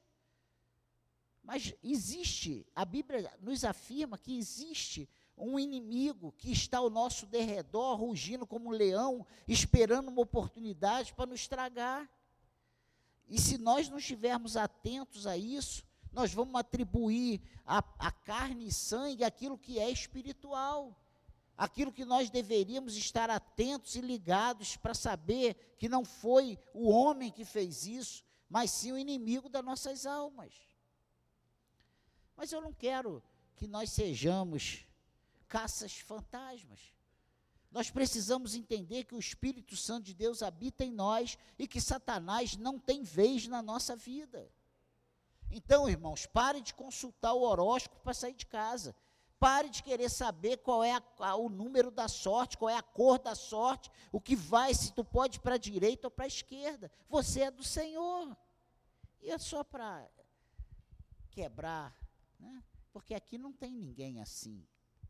Mas 1.44 1.74
existe, 1.84 2.66
a 2.76 2.86
Bíblia 2.86 3.34
nos 3.42 3.64
afirma 3.64 4.18
que 4.18 4.38
existe 4.38 5.10
um 5.36 5.58
inimigo 5.58 6.34
que 6.38 6.52
está 6.52 6.80
ao 6.80 6.90
nosso 6.90 7.26
derredor, 7.26 7.98
rugindo 7.98 8.46
como 8.46 8.70
um 8.70 8.74
leão, 8.74 9.26
esperando 9.48 10.10
uma 10.10 10.22
oportunidade 10.22 11.14
para 11.14 11.26
nos 11.26 11.42
estragar. 11.42 12.08
E 13.28 13.40
se 13.40 13.58
nós 13.58 13.90
não 13.90 13.98
estivermos 13.98 14.58
atentos 14.58 15.26
a 15.26 15.38
isso, 15.38 15.84
nós 16.12 16.34
vamos 16.34 16.56
atribuir 16.60 17.42
a, 17.66 17.78
a 18.00 18.12
carne 18.12 18.68
e 18.68 18.74
sangue 18.74 19.24
aquilo 19.24 19.58
que 19.58 19.80
é 19.80 19.90
espiritual. 19.90 20.96
Aquilo 21.60 21.92
que 21.92 22.06
nós 22.06 22.30
deveríamos 22.30 22.96
estar 22.96 23.30
atentos 23.30 23.96
e 23.96 24.00
ligados 24.00 24.78
para 24.78 24.94
saber 24.94 25.76
que 25.78 25.90
não 25.90 26.06
foi 26.06 26.58
o 26.74 26.88
homem 26.88 27.30
que 27.30 27.44
fez 27.44 27.86
isso, 27.86 28.24
mas 28.50 28.72
sim 28.72 28.94
o 28.94 28.98
inimigo 28.98 29.50
das 29.50 29.66
nossas 29.66 30.06
almas. 30.06 30.54
Mas 32.38 32.54
eu 32.54 32.62
não 32.62 32.72
quero 32.72 33.22
que 33.58 33.68
nós 33.68 33.92
sejamos 33.92 34.86
caças 35.50 35.98
fantasmas. 36.00 36.94
Nós 37.70 37.92
precisamos 37.92 38.56
entender 38.56 39.04
que 39.04 39.14
o 39.14 39.20
Espírito 39.20 39.76
Santo 39.76 40.06
de 40.06 40.14
Deus 40.14 40.42
habita 40.42 40.86
em 40.86 40.94
nós 40.94 41.38
e 41.58 41.68
que 41.68 41.82
Satanás 41.82 42.56
não 42.56 42.80
tem 42.80 43.04
vez 43.04 43.48
na 43.48 43.62
nossa 43.62 43.98
vida. 43.98 44.50
Então, 45.52 45.90
irmãos, 45.90 46.26
pare 46.26 46.62
de 46.62 46.74
consultar 46.74 47.34
o 47.34 47.42
horóscopo 47.42 48.00
para 48.02 48.14
sair 48.14 48.34
de 48.34 48.46
casa. 48.46 48.96
Pare 49.40 49.70
de 49.70 49.82
querer 49.82 50.10
saber 50.10 50.58
qual 50.58 50.84
é 50.84 50.94
a, 50.94 51.04
a, 51.20 51.36
o 51.36 51.48
número 51.48 51.90
da 51.90 52.08
sorte, 52.10 52.58
qual 52.58 52.70
é 52.70 52.76
a 52.76 52.84
cor 52.84 53.18
da 53.18 53.34
sorte, 53.34 53.90
o 54.12 54.20
que 54.20 54.36
vai, 54.36 54.74
se 54.74 54.92
tu 54.92 55.04
pode 55.04 55.40
para 55.40 55.56
a 55.56 55.58
direita 55.58 56.08
ou 56.08 56.12
para 56.12 56.26
a 56.26 56.28
esquerda. 56.28 56.92
Você 57.08 57.42
é 57.42 57.52
do 57.52 57.64
Senhor. 57.64 58.36
E 59.22 59.32
é 59.32 59.38
só 59.38 59.64
para 59.64 60.10
quebrar, 61.32 61.96
né? 62.38 62.64
porque 62.92 63.14
aqui 63.14 63.38
não 63.38 63.54
tem 63.54 63.74
ninguém 63.74 64.22
assim. 64.22 64.66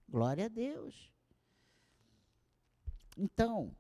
Glória 0.08 0.46
a 0.46 0.50
Deus. 0.50 1.12
Então, 3.18 3.76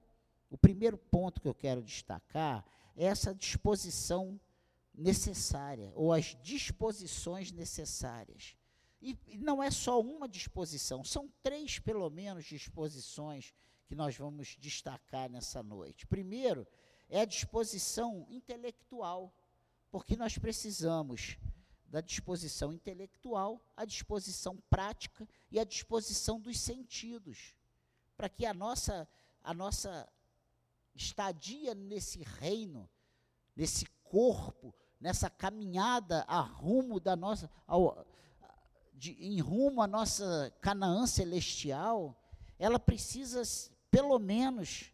o 0.50 0.58
primeiro 0.58 0.98
ponto 0.98 1.39
que 1.39 1.48
eu 1.48 1.53
quero 1.53 1.84
destacar 1.84 2.65
é 2.96 3.06
essa 3.06 3.34
disposição 3.34 4.39
necessária, 4.94 5.91
ou 5.96 6.12
as 6.12 6.36
disposições 6.41 7.51
necessárias. 7.51 8.58
E 9.01 9.18
não 9.38 9.63
é 9.63 9.72
só 9.72 10.01
uma 10.01 10.27
disposição, 10.27 11.03
são 11.03 11.32
três, 11.41 11.79
pelo 11.79 12.10
menos, 12.10 12.46
disposições 12.46 13.53
que 13.88 13.96
nós 13.96 14.15
vamos 14.15 14.58
destacar 14.60 15.29
nessa 15.29 15.63
noite. 15.63 16.06
Primeiro, 16.06 16.68
é 17.08 17.22
a 17.22 17.25
disposição 17.25 18.27
intelectual, 18.29 19.34
porque 19.89 20.15
nós 20.15 20.38
precisamos 20.38 21.38
da 21.86 22.01
disposição 22.01 22.72
intelectual, 22.72 23.62
a 23.75 23.84
disposição 23.86 24.58
prática 24.70 25.27
e 25.50 25.60
a 25.60 25.63
disposição 25.63 26.39
dos 26.39 26.60
sentidos, 26.60 27.56
para 28.15 28.29
que 28.29 28.46
a 28.46 28.53
nossa, 28.53 29.08
a 29.41 29.53
nossa 29.53 30.08
estadia 30.94 31.74
nesse 31.74 32.22
reino, 32.22 32.88
nesse 33.56 33.86
corpo, 34.03 34.75
nessa 35.00 35.29
caminhada 35.29 36.24
a 36.27 36.41
rumo 36.41 37.00
da 37.00 37.15
nossa, 37.15 37.50
ao, 37.65 38.06
de, 39.00 39.13
em 39.13 39.39
rumo 39.39 39.82
à 39.82 39.88
nossa 39.88 40.53
Canaã 40.60 41.08
celestial, 41.08 42.22
ela 42.60 42.77
precisa, 42.77 43.41
pelo 43.89 44.20
menos, 44.20 44.94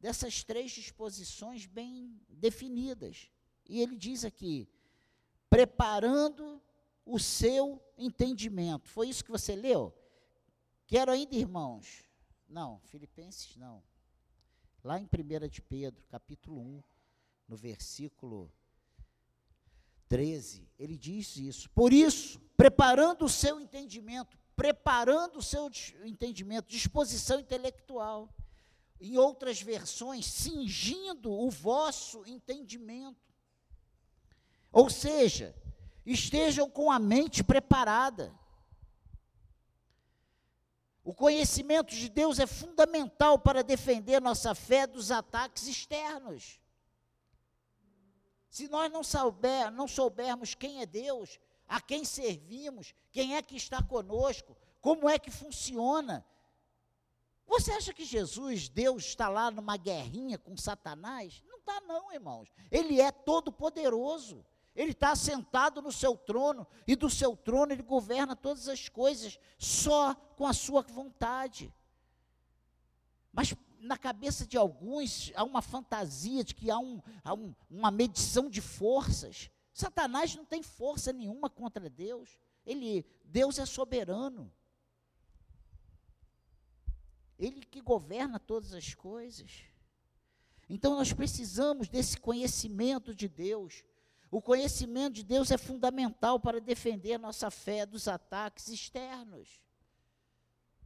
dessas 0.00 0.42
três 0.42 0.72
disposições 0.72 1.66
bem 1.66 2.18
definidas. 2.30 3.30
E 3.68 3.80
ele 3.82 3.94
diz 3.94 4.24
aqui: 4.24 4.66
preparando 5.50 6.62
o 7.04 7.18
seu 7.18 7.82
entendimento. 7.98 8.88
Foi 8.88 9.10
isso 9.10 9.24
que 9.24 9.30
você 9.30 9.54
leu? 9.54 9.94
Quero 10.86 11.12
ainda, 11.12 11.36
irmãos. 11.36 12.04
Não, 12.48 12.80
Filipenses 12.86 13.54
não. 13.56 13.82
Lá 14.82 14.98
em 14.98 15.04
1 15.04 15.48
de 15.48 15.60
Pedro, 15.60 16.02
capítulo 16.08 16.58
1, 16.58 16.82
no 17.46 17.56
versículo 17.56 18.50
13, 20.08 20.68
ele 20.78 20.96
diz 20.96 21.36
isso. 21.36 21.70
Por 21.70 21.92
isso, 21.92 22.40
preparando 22.60 23.24
o 23.24 23.28
seu 23.28 23.58
entendimento, 23.58 24.36
preparando 24.54 25.38
o 25.38 25.42
seu 25.42 25.70
entendimento, 26.04 26.68
disposição 26.68 27.40
intelectual. 27.40 28.28
Em 29.00 29.16
outras 29.16 29.62
versões, 29.62 30.26
cingindo 30.26 31.32
o 31.32 31.48
vosso 31.48 32.22
entendimento. 32.26 33.34
Ou 34.70 34.90
seja, 34.90 35.56
estejam 36.04 36.68
com 36.68 36.92
a 36.92 36.98
mente 36.98 37.42
preparada. 37.42 38.30
O 41.02 41.14
conhecimento 41.14 41.94
de 41.94 42.10
Deus 42.10 42.38
é 42.38 42.46
fundamental 42.46 43.38
para 43.38 43.64
defender 43.64 44.20
nossa 44.20 44.54
fé 44.54 44.86
dos 44.86 45.10
ataques 45.10 45.66
externos. 45.66 46.60
Se 48.50 48.68
nós 48.68 48.92
não, 48.92 49.02
souber, 49.02 49.70
não 49.70 49.88
soubermos 49.88 50.54
quem 50.54 50.82
é 50.82 50.84
Deus, 50.84 51.40
a 51.70 51.80
quem 51.80 52.04
servimos, 52.04 52.92
quem 53.12 53.36
é 53.36 53.42
que 53.42 53.56
está 53.56 53.80
conosco, 53.80 54.56
como 54.80 55.08
é 55.08 55.20
que 55.20 55.30
funciona. 55.30 56.26
Você 57.46 57.70
acha 57.70 57.94
que 57.94 58.04
Jesus, 58.04 58.68
Deus, 58.68 59.04
está 59.04 59.28
lá 59.28 59.52
numa 59.52 59.76
guerrinha 59.76 60.36
com 60.36 60.56
Satanás? 60.56 61.44
Não 61.46 61.58
está, 61.58 61.80
não, 61.82 62.12
irmãos. 62.12 62.52
Ele 62.72 63.00
é 63.00 63.12
todo 63.12 63.52
poderoso. 63.52 64.44
Ele 64.74 64.90
está 64.90 65.14
sentado 65.14 65.80
no 65.80 65.92
seu 65.92 66.16
trono 66.16 66.66
e 66.88 66.96
do 66.96 67.08
seu 67.08 67.36
trono 67.36 67.72
ele 67.72 67.82
governa 67.82 68.34
todas 68.34 68.68
as 68.68 68.88
coisas 68.88 69.38
só 69.56 70.14
com 70.14 70.46
a 70.46 70.52
sua 70.52 70.82
vontade. 70.82 71.72
Mas 73.32 73.54
na 73.78 73.96
cabeça 73.96 74.44
de 74.44 74.56
alguns 74.56 75.32
há 75.36 75.44
uma 75.44 75.62
fantasia 75.62 76.42
de 76.42 76.54
que 76.54 76.70
há, 76.70 76.78
um, 76.78 77.00
há 77.22 77.32
um, 77.32 77.54
uma 77.70 77.90
medição 77.90 78.50
de 78.50 78.60
forças. 78.60 79.50
Satanás 79.72 80.34
não 80.34 80.44
tem 80.44 80.62
força 80.62 81.12
nenhuma 81.12 81.48
contra 81.48 81.88
Deus. 81.88 82.38
Ele, 82.64 83.06
Deus 83.24 83.58
é 83.58 83.66
soberano. 83.66 84.52
Ele 87.38 87.60
que 87.60 87.80
governa 87.80 88.38
todas 88.38 88.74
as 88.74 88.94
coisas. 88.94 89.64
Então 90.68 90.96
nós 90.96 91.12
precisamos 91.12 91.88
desse 91.88 92.18
conhecimento 92.18 93.14
de 93.14 93.28
Deus 93.28 93.82
o 94.30 94.40
conhecimento 94.40 95.14
de 95.14 95.24
Deus 95.24 95.50
é 95.50 95.58
fundamental 95.58 96.38
para 96.38 96.60
defender 96.60 97.18
nossa 97.18 97.50
fé 97.50 97.84
dos 97.84 98.06
ataques 98.06 98.68
externos. 98.68 99.60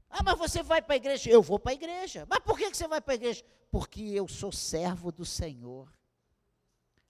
Ah, 0.08 0.22
mas 0.22 0.38
você 0.38 0.62
vai 0.62 0.80
para 0.80 0.94
a 0.94 0.96
igreja? 0.96 1.28
Eu 1.28 1.42
vou 1.42 1.58
para 1.58 1.72
a 1.72 1.74
igreja. 1.74 2.24
Mas 2.28 2.38
por 2.38 2.56
que 2.56 2.74
você 2.74 2.88
vai 2.88 3.02
para 3.02 3.12
a 3.12 3.16
igreja? 3.16 3.44
Porque 3.70 4.02
eu 4.02 4.26
sou 4.26 4.50
servo 4.50 5.12
do 5.12 5.26
Senhor. 5.26 5.92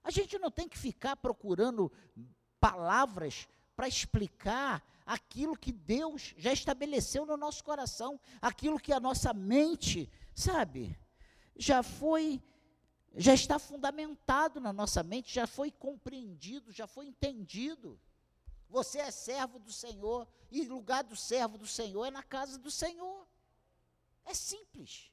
A 0.05 0.11
gente 0.11 0.37
não 0.37 0.51
tem 0.51 0.69
que 0.69 0.77
ficar 0.77 1.15
procurando 1.15 1.91
palavras 2.59 3.47
para 3.75 3.87
explicar 3.87 4.81
aquilo 5.03 5.57
que 5.57 5.71
Deus 5.71 6.35
já 6.37 6.53
estabeleceu 6.53 7.25
no 7.25 7.35
nosso 7.35 7.63
coração, 7.63 8.19
aquilo 8.39 8.79
que 8.79 8.93
a 8.93 8.99
nossa 8.99 9.33
mente, 9.33 10.07
sabe, 10.33 10.95
já 11.57 11.81
foi 11.81 12.41
já 13.17 13.33
está 13.33 13.57
fundamentado 13.57 14.59
na 14.59 14.73
nossa 14.73 15.01
mente, 15.01 15.33
já 15.33 15.47
foi 15.47 15.71
compreendido, 15.71 16.71
já 16.71 16.85
foi 16.85 17.07
entendido. 17.07 17.99
Você 18.69 18.99
é 18.99 19.09
servo 19.09 19.57
do 19.57 19.71
Senhor, 19.71 20.27
e 20.51 20.65
lugar 20.65 21.03
do 21.03 21.15
servo 21.15 21.57
do 21.57 21.65
Senhor 21.65 22.05
é 22.05 22.11
na 22.11 22.21
casa 22.21 22.59
do 22.59 22.69
Senhor. 22.69 23.25
É 24.25 24.33
simples. 24.33 25.09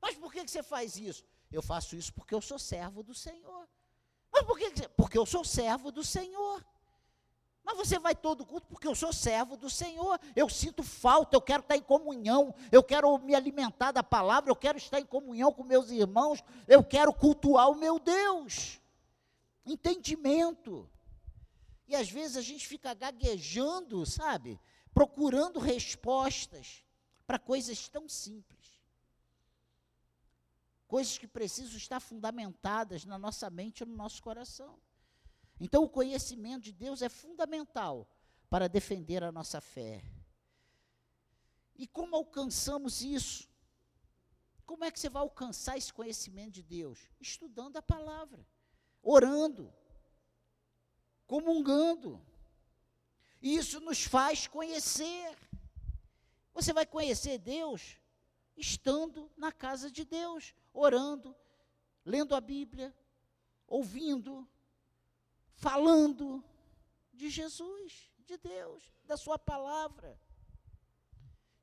Mas 0.00 0.16
por 0.16 0.32
que 0.32 0.48
você 0.48 0.62
faz 0.62 0.96
isso? 0.96 1.24
Eu 1.50 1.62
faço 1.62 1.96
isso 1.96 2.12
porque 2.12 2.34
eu 2.34 2.40
sou 2.40 2.58
servo 2.58 3.02
do 3.02 3.14
Senhor. 3.14 3.68
Mas 4.32 4.42
por 4.42 4.58
que? 4.58 4.88
Porque 4.90 5.16
eu 5.16 5.24
sou 5.24 5.44
servo 5.44 5.90
do 5.90 6.04
Senhor. 6.04 6.64
Mas 7.64 7.76
você 7.76 7.98
vai 7.98 8.14
todo 8.14 8.46
culto 8.46 8.66
porque 8.66 8.88
eu 8.88 8.94
sou 8.94 9.12
servo 9.12 9.56
do 9.56 9.68
Senhor. 9.68 10.18
Eu 10.34 10.48
sinto 10.48 10.82
falta, 10.82 11.36
eu 11.36 11.40
quero 11.40 11.60
estar 11.60 11.76
em 11.76 11.82
comunhão, 11.82 12.54
eu 12.72 12.82
quero 12.82 13.18
me 13.18 13.34
alimentar 13.34 13.92
da 13.92 14.02
palavra, 14.02 14.50
eu 14.50 14.56
quero 14.56 14.78
estar 14.78 14.98
em 14.98 15.04
comunhão 15.04 15.52
com 15.52 15.64
meus 15.64 15.90
irmãos, 15.90 16.42
eu 16.66 16.82
quero 16.82 17.12
cultuar 17.12 17.68
o 17.70 17.74
meu 17.74 17.98
Deus. 17.98 18.80
Entendimento. 19.66 20.88
E 21.86 21.94
às 21.94 22.10
vezes 22.10 22.36
a 22.36 22.42
gente 22.42 22.66
fica 22.66 22.94
gaguejando, 22.94 24.04
sabe? 24.06 24.58
Procurando 24.94 25.58
respostas 25.58 26.82
para 27.26 27.38
coisas 27.38 27.86
tão 27.88 28.08
simples. 28.08 28.77
Coisas 30.88 31.16
que 31.18 31.28
precisam 31.28 31.76
estar 31.76 32.00
fundamentadas 32.00 33.04
na 33.04 33.16
nossa 33.16 33.48
mente 33.48 33.82
e 33.82 33.86
no 33.86 33.94
nosso 33.94 34.20
coração. 34.20 34.80
Então, 35.60 35.84
o 35.84 35.88
conhecimento 35.88 36.64
de 36.64 36.72
Deus 36.72 37.02
é 37.02 37.08
fundamental 37.08 38.08
para 38.50 38.68
defender 38.68 39.22
a 39.22 39.30
nossa 39.30 39.60
fé. 39.60 40.02
E 41.76 41.86
como 41.86 42.16
alcançamos 42.16 43.02
isso? 43.02 43.48
Como 44.66 44.84
é 44.84 44.90
que 44.90 44.98
você 44.98 45.08
vai 45.08 45.22
alcançar 45.22 45.78
esse 45.78 45.92
conhecimento 45.92 46.54
de 46.54 46.62
Deus? 46.62 46.98
Estudando 47.20 47.76
a 47.76 47.82
palavra, 47.82 48.46
orando, 49.02 49.72
comungando. 51.26 52.20
E 53.40 53.56
isso 53.56 53.80
nos 53.80 54.04
faz 54.04 54.46
conhecer. 54.46 55.36
Você 56.52 56.72
vai 56.72 56.84
conhecer 56.84 57.38
Deus 57.38 57.98
estando 58.56 59.30
na 59.36 59.52
casa 59.52 59.90
de 59.90 60.04
Deus, 60.04 60.52
orando, 60.72 61.34
lendo 62.04 62.34
a 62.34 62.40
Bíblia, 62.40 62.94
ouvindo, 63.66 64.48
falando 65.54 66.44
de 67.12 67.28
Jesus, 67.28 68.10
de 68.26 68.36
Deus, 68.38 68.82
da 69.04 69.16
Sua 69.16 69.38
palavra, 69.38 70.18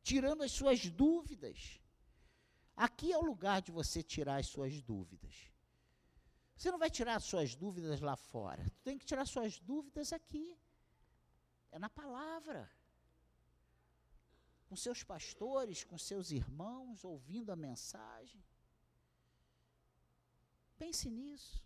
tirando 0.03 0.43
as 0.43 0.51
suas 0.51 0.89
dúvidas. 0.89 1.79
Aqui 2.75 3.11
é 3.13 3.17
o 3.17 3.25
lugar 3.25 3.61
de 3.61 3.71
você 3.71 4.03
tirar 4.03 4.37
as 4.37 4.47
suas 4.47 4.81
dúvidas. 4.81 5.49
Você 6.55 6.71
não 6.71 6.77
vai 6.77 6.89
tirar 6.89 7.15
as 7.15 7.23
suas 7.23 7.55
dúvidas 7.55 7.99
lá 7.99 8.15
fora. 8.15 8.63
Você 8.63 8.83
tem 8.83 8.97
que 8.97 9.05
tirar 9.05 9.25
suas 9.25 9.59
dúvidas 9.59 10.13
aqui. 10.13 10.57
É 11.71 11.79
na 11.79 11.89
palavra. 11.89 12.69
Com 14.67 14.75
seus 14.75 15.03
pastores, 15.03 15.83
com 15.83 15.97
seus 15.97 16.31
irmãos, 16.31 17.03
ouvindo 17.03 17.51
a 17.51 17.55
mensagem. 17.55 18.43
Pense 20.85 21.09
nisso. 21.09 21.63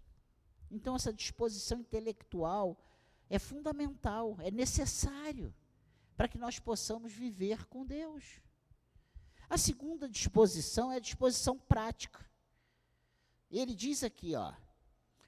Então, 0.72 0.96
essa 0.96 1.12
disposição 1.12 1.82
intelectual 1.82 2.82
é 3.30 3.38
fundamental, 3.38 4.38
é 4.40 4.50
necessário 4.50 5.54
para 6.16 6.30
que 6.30 6.38
nós 6.38 6.58
possamos 6.58 7.12
viver 7.12 7.66
com 7.66 7.86
Deus. 7.86 8.24
A 9.50 9.58
segunda 9.58 10.08
disposição 10.08 10.90
é 10.90 10.96
a 10.96 11.02
disposição 11.02 11.60
prática. 11.60 12.26
Ele 13.52 13.76
diz 13.76 14.06
aqui, 14.06 14.36
ó, 14.36 14.54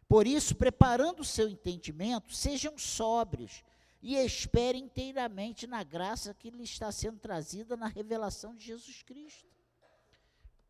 por 0.07 0.25
isso, 0.25 0.55
preparando 0.55 1.19
o 1.19 1.25
seu 1.25 1.49
entendimento, 1.49 2.33
sejam 2.33 2.77
sóbrios 2.77 3.61
e 4.01 4.15
esperem 4.15 4.85
inteiramente 4.85 5.67
na 5.67 5.83
graça 5.83 6.33
que 6.33 6.49
lhe 6.49 6.63
está 6.63 6.93
sendo 6.93 7.19
trazida 7.19 7.75
na 7.75 7.87
revelação 7.87 8.55
de 8.55 8.67
Jesus 8.67 9.03
Cristo. 9.03 9.51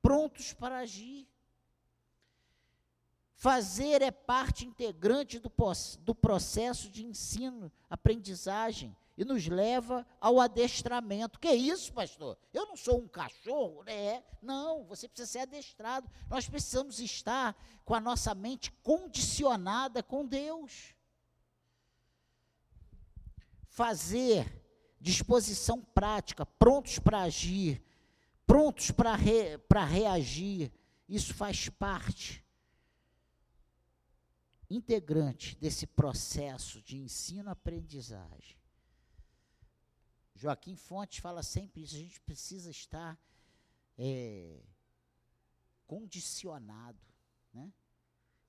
Prontos 0.01 0.53
para 0.53 0.79
agir. 0.79 1.31
Fazer 3.41 4.04
é 4.04 4.12
parte 4.12 4.67
integrante 4.67 5.39
do, 5.39 5.51
do 6.01 6.13
processo 6.13 6.91
de 6.91 7.04
ensino, 7.04 7.71
aprendizagem, 7.89 8.95
e 9.17 9.25
nos 9.25 9.47
leva 9.47 10.06
ao 10.19 10.39
adestramento. 10.39 11.39
Que 11.39 11.51
isso, 11.51 11.91
pastor? 11.91 12.38
Eu 12.54 12.67
não 12.67 12.77
sou 12.77 12.99
um 12.99 13.08
cachorro, 13.08 13.84
é? 13.88 14.23
Não, 14.43 14.84
você 14.84 15.08
precisa 15.08 15.27
ser 15.27 15.39
adestrado. 15.39 16.08
Nós 16.30 16.47
precisamos 16.47 16.99
estar 16.99 17.56
com 17.84 17.95
a 17.95 17.99
nossa 17.99 18.36
mente 18.36 18.71
condicionada 18.84 20.04
com 20.04 20.23
Deus. 20.23 20.93
Fazer 23.69 24.63
disposição 24.99 25.82
prática, 25.82 26.45
prontos 26.45 26.99
para 26.99 27.23
agir, 27.23 27.84
prontos 28.45 28.91
para 28.91 29.15
re, 29.15 29.60
reagir. 29.89 30.71
Isso 31.10 31.34
faz 31.34 31.69
parte 31.69 32.40
integrante 34.71 35.55
desse 35.57 35.86
processo 35.86 36.81
de 36.81 36.97
ensino-aprendizagem. 36.97 38.57
Joaquim 40.36 40.75
Fontes 40.75 41.19
fala 41.19 41.43
sempre 41.43 41.84
isso, 41.84 41.95
a 41.95 41.99
gente 41.99 42.19
precisa 42.21 42.69
estar 42.69 43.19
é, 43.97 44.63
condicionado, 45.86 47.05
né? 47.53 47.71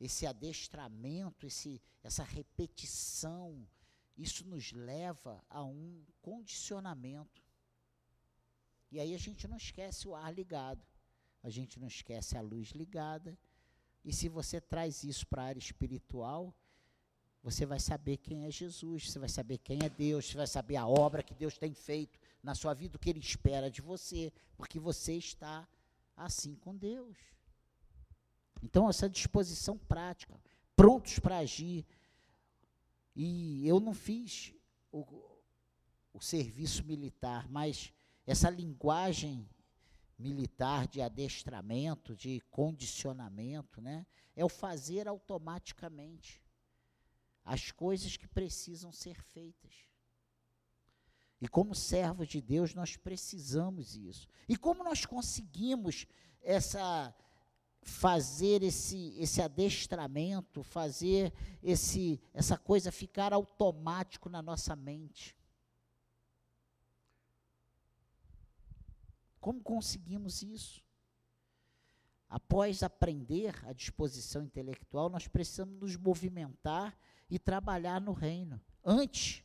Esse 0.00 0.26
adestramento, 0.26 1.46
esse, 1.46 1.80
essa 2.02 2.24
repetição, 2.24 3.68
isso 4.16 4.44
nos 4.46 4.72
leva 4.72 5.44
a 5.48 5.62
um 5.62 6.04
condicionamento. 6.20 7.42
E 8.90 8.98
aí 8.98 9.14
a 9.14 9.18
gente 9.18 9.46
não 9.46 9.56
esquece 9.56 10.08
o 10.08 10.14
ar 10.14 10.32
ligado, 10.32 10.84
a 11.42 11.50
gente 11.50 11.78
não 11.78 11.86
esquece 11.86 12.36
a 12.36 12.40
luz 12.40 12.70
ligada. 12.70 13.38
E 14.04 14.12
se 14.12 14.28
você 14.28 14.60
traz 14.60 15.04
isso 15.04 15.26
para 15.26 15.42
a 15.42 15.46
área 15.46 15.58
espiritual, 15.58 16.54
você 17.42 17.66
vai 17.66 17.80
saber 17.80 18.16
quem 18.18 18.44
é 18.44 18.50
Jesus, 18.50 19.10
você 19.10 19.18
vai 19.18 19.28
saber 19.28 19.58
quem 19.58 19.80
é 19.84 19.88
Deus, 19.88 20.26
você 20.26 20.36
vai 20.36 20.46
saber 20.46 20.76
a 20.76 20.86
obra 20.86 21.22
que 21.22 21.34
Deus 21.34 21.58
tem 21.58 21.74
feito 21.74 22.18
na 22.42 22.54
sua 22.54 22.74
vida, 22.74 22.96
o 22.96 22.98
que 22.98 23.10
Ele 23.10 23.20
espera 23.20 23.70
de 23.70 23.80
você, 23.80 24.32
porque 24.56 24.78
você 24.78 25.14
está 25.14 25.66
assim 26.16 26.54
com 26.54 26.76
Deus. 26.76 27.16
Então, 28.62 28.88
essa 28.88 29.08
disposição 29.08 29.76
prática, 29.76 30.40
prontos 30.76 31.18
para 31.18 31.38
agir. 31.38 31.84
E 33.14 33.66
eu 33.66 33.80
não 33.80 33.92
fiz 33.92 34.54
o, 34.92 35.04
o 36.14 36.20
serviço 36.20 36.84
militar, 36.84 37.48
mas 37.48 37.92
essa 38.24 38.48
linguagem 38.48 39.48
militar 40.18 40.86
de 40.86 41.00
adestramento, 41.00 42.14
de 42.14 42.40
condicionamento, 42.50 43.80
né, 43.80 44.06
é 44.36 44.44
o 44.44 44.48
fazer 44.48 45.08
automaticamente 45.08 46.42
as 47.44 47.70
coisas 47.70 48.16
que 48.16 48.28
precisam 48.28 48.92
ser 48.92 49.20
feitas. 49.20 49.72
E 51.40 51.48
como 51.48 51.74
servos 51.74 52.28
de 52.28 52.40
Deus, 52.40 52.72
nós 52.72 52.96
precisamos 52.96 53.96
isso. 53.96 54.28
E 54.48 54.56
como 54.56 54.84
nós 54.84 55.04
conseguimos 55.04 56.06
essa 56.40 57.12
fazer 57.84 58.62
esse, 58.62 59.12
esse 59.18 59.42
adestramento, 59.42 60.62
fazer 60.62 61.32
esse, 61.60 62.22
essa 62.32 62.56
coisa 62.56 62.92
ficar 62.92 63.32
automático 63.32 64.28
na 64.28 64.40
nossa 64.40 64.76
mente? 64.76 65.36
Como 69.42 69.60
conseguimos 69.60 70.40
isso? 70.40 70.80
Após 72.28 72.84
aprender 72.84 73.52
a 73.66 73.72
disposição 73.72 74.44
intelectual, 74.44 75.10
nós 75.10 75.26
precisamos 75.26 75.80
nos 75.80 75.96
movimentar 75.96 76.96
e 77.28 77.40
trabalhar 77.40 78.00
no 78.00 78.12
reino. 78.12 78.60
Antes, 78.84 79.42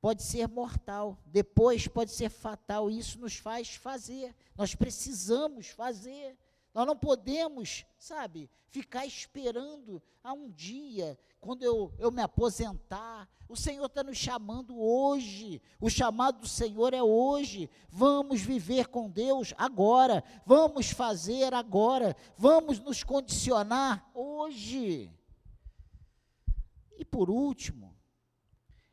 pode 0.00 0.22
ser 0.22 0.48
mortal, 0.48 1.22
depois 1.26 1.86
pode 1.86 2.12
ser 2.12 2.30
fatal. 2.30 2.90
Isso 2.90 3.18
nos 3.20 3.36
faz 3.36 3.74
fazer. 3.74 4.34
Nós 4.56 4.74
precisamos 4.74 5.68
fazer. 5.68 6.34
Nós 6.74 6.86
não 6.86 6.96
podemos, 6.96 7.86
sabe, 7.96 8.50
ficar 8.68 9.06
esperando 9.06 10.02
a 10.24 10.32
um 10.32 10.50
dia, 10.50 11.16
quando 11.40 11.62
eu, 11.62 11.94
eu 11.98 12.10
me 12.10 12.20
aposentar. 12.20 13.28
O 13.48 13.54
Senhor 13.54 13.84
está 13.84 14.02
nos 14.02 14.16
chamando 14.16 14.76
hoje. 14.80 15.62
O 15.80 15.88
chamado 15.88 16.40
do 16.40 16.48
Senhor 16.48 16.92
é 16.92 17.02
hoje. 17.02 17.70
Vamos 17.88 18.40
viver 18.40 18.88
com 18.88 19.08
Deus 19.08 19.54
agora. 19.56 20.24
Vamos 20.44 20.90
fazer 20.90 21.54
agora. 21.54 22.16
Vamos 22.36 22.80
nos 22.80 23.04
condicionar 23.04 24.10
hoje. 24.14 25.12
E 26.96 27.04
por 27.04 27.30
último, 27.30 27.94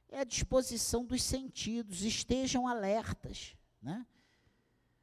é 0.09 0.19
a 0.19 0.25
disposição 0.25 1.05
dos 1.05 1.23
sentidos, 1.23 2.03
estejam 2.03 2.67
alertas. 2.67 3.55
Né? 3.81 4.05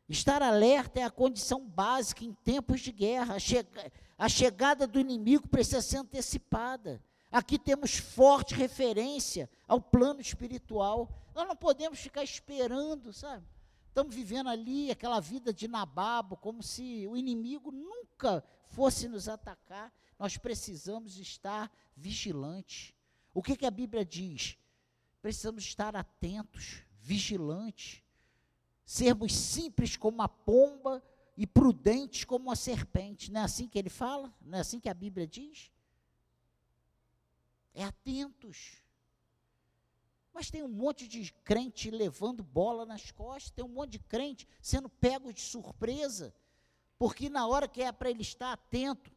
Estar 0.09 0.43
alerta 0.43 1.01
é 1.01 1.03
a 1.03 1.11
condição 1.11 1.67
básica 1.67 2.25
em 2.25 2.33
tempos 2.33 2.81
de 2.81 2.91
guerra. 2.93 3.35
A, 3.35 3.39
chega, 3.39 3.93
a 4.17 4.29
chegada 4.29 4.87
do 4.87 4.99
inimigo 4.99 5.49
precisa 5.49 5.83
ser 5.83 5.99
antecipada. 5.99 7.03
Aqui 7.31 7.59
temos 7.59 7.99
forte 7.99 8.55
referência 8.55 9.51
ao 9.67 9.81
plano 9.81 10.21
espiritual. 10.21 11.11
Nós 11.35 11.47
não 11.47 11.57
podemos 11.57 11.99
ficar 11.99 12.25
esperando, 12.25 13.13
sabe? 13.13 13.45
Estamos 13.89 14.15
vivendo 14.15 14.49
ali 14.49 14.91
aquela 14.91 15.21
vida 15.21 15.53
de 15.53 15.69
nababo, 15.69 16.37
como 16.37 16.63
se 16.63 17.07
o 17.09 17.17
inimigo 17.17 17.71
nunca 17.71 18.43
fosse 18.69 19.09
nos 19.09 19.29
atacar 19.29 19.93
nós 20.19 20.37
precisamos 20.37 21.19
estar 21.19 21.71
vigilantes. 21.97 22.93
O 23.33 23.43
que, 23.43 23.57
que 23.57 23.67
a 23.67 23.71
Bíblia 23.71 24.05
diz? 24.05 24.59
Precisamos 25.23 25.63
estar 25.65 25.95
atentos, 25.95 26.83
vigilantes, 27.01 28.03
sermos 28.89 29.37
simples 29.37 29.99
como 29.99 30.23
a 30.23 30.29
pomba 30.29 31.05
e 31.37 31.47
prudentes 31.47 32.25
como 32.25 32.47
uma 32.47 32.57
serpente. 32.57 33.31
Não 33.31 33.43
é 33.43 33.45
assim 33.45 33.69
que 33.69 33.79
ele 33.79 33.91
fala? 33.91 34.35
Não 34.41 34.57
é 34.57 34.63
assim 34.63 34.81
que 34.81 34.89
a 34.89 34.95
Bíblia 34.95 35.27
diz? 35.27 35.71
É 37.75 37.85
atentos. 37.85 38.83
Mas 40.33 40.51
tem 40.51 40.63
um 40.63 40.69
monte 40.69 41.07
de 41.07 41.31
crente 41.45 41.91
levando 41.91 42.43
bola 42.43 42.87
nas 42.87 43.11
costas, 43.11 43.51
tem 43.51 43.63
um 43.63 43.69
monte 43.69 43.91
de 43.91 43.99
crente 43.99 44.49
sendo 44.59 44.89
pego 44.89 45.35
de 45.35 45.43
surpresa, 45.43 46.35
porque 46.99 47.29
na 47.29 47.47
hora 47.47 47.69
que 47.69 47.83
é 47.83 47.93
para 47.93 48.09
ele 48.09 48.23
estar 48.23 48.55
atento, 48.55 49.13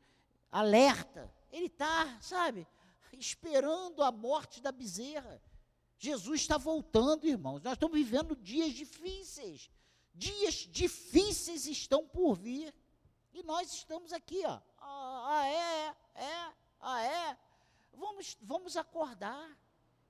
alerta. 0.52 1.34
Ele 1.50 1.68
está, 1.68 2.20
sabe, 2.20 2.68
esperando 3.14 4.04
a 4.04 4.12
morte 4.12 4.62
da 4.62 4.74
bezerra. 4.74 5.42
Jesus 6.02 6.42
está 6.42 6.58
voltando, 6.58 7.28
irmãos. 7.28 7.62
Nós 7.62 7.74
estamos 7.74 7.96
vivendo 7.96 8.36
dias 8.36 8.74
difíceis. 8.74 9.70
Dias 10.16 10.68
difíceis 10.68 11.68
estão 11.68 12.08
por 12.08 12.34
vir. 12.34 12.74
E 13.32 13.44
nós 13.44 13.72
estamos 13.72 14.12
aqui, 14.12 14.42
ó. 14.44 14.60
Ah, 14.80 15.44
é, 15.46 15.96
é, 16.24 16.54
ah, 16.80 17.04
é. 17.04 17.38
Vamos, 17.94 18.36
vamos 18.42 18.76
acordar. 18.76 19.56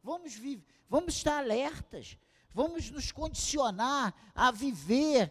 Vamos 0.02 0.34
viver, 0.34 0.66
vamos 0.88 1.16
estar 1.16 1.40
alertas. 1.40 2.18
Vamos 2.54 2.90
nos 2.90 3.12
condicionar 3.12 4.16
a 4.34 4.50
viver 4.50 5.30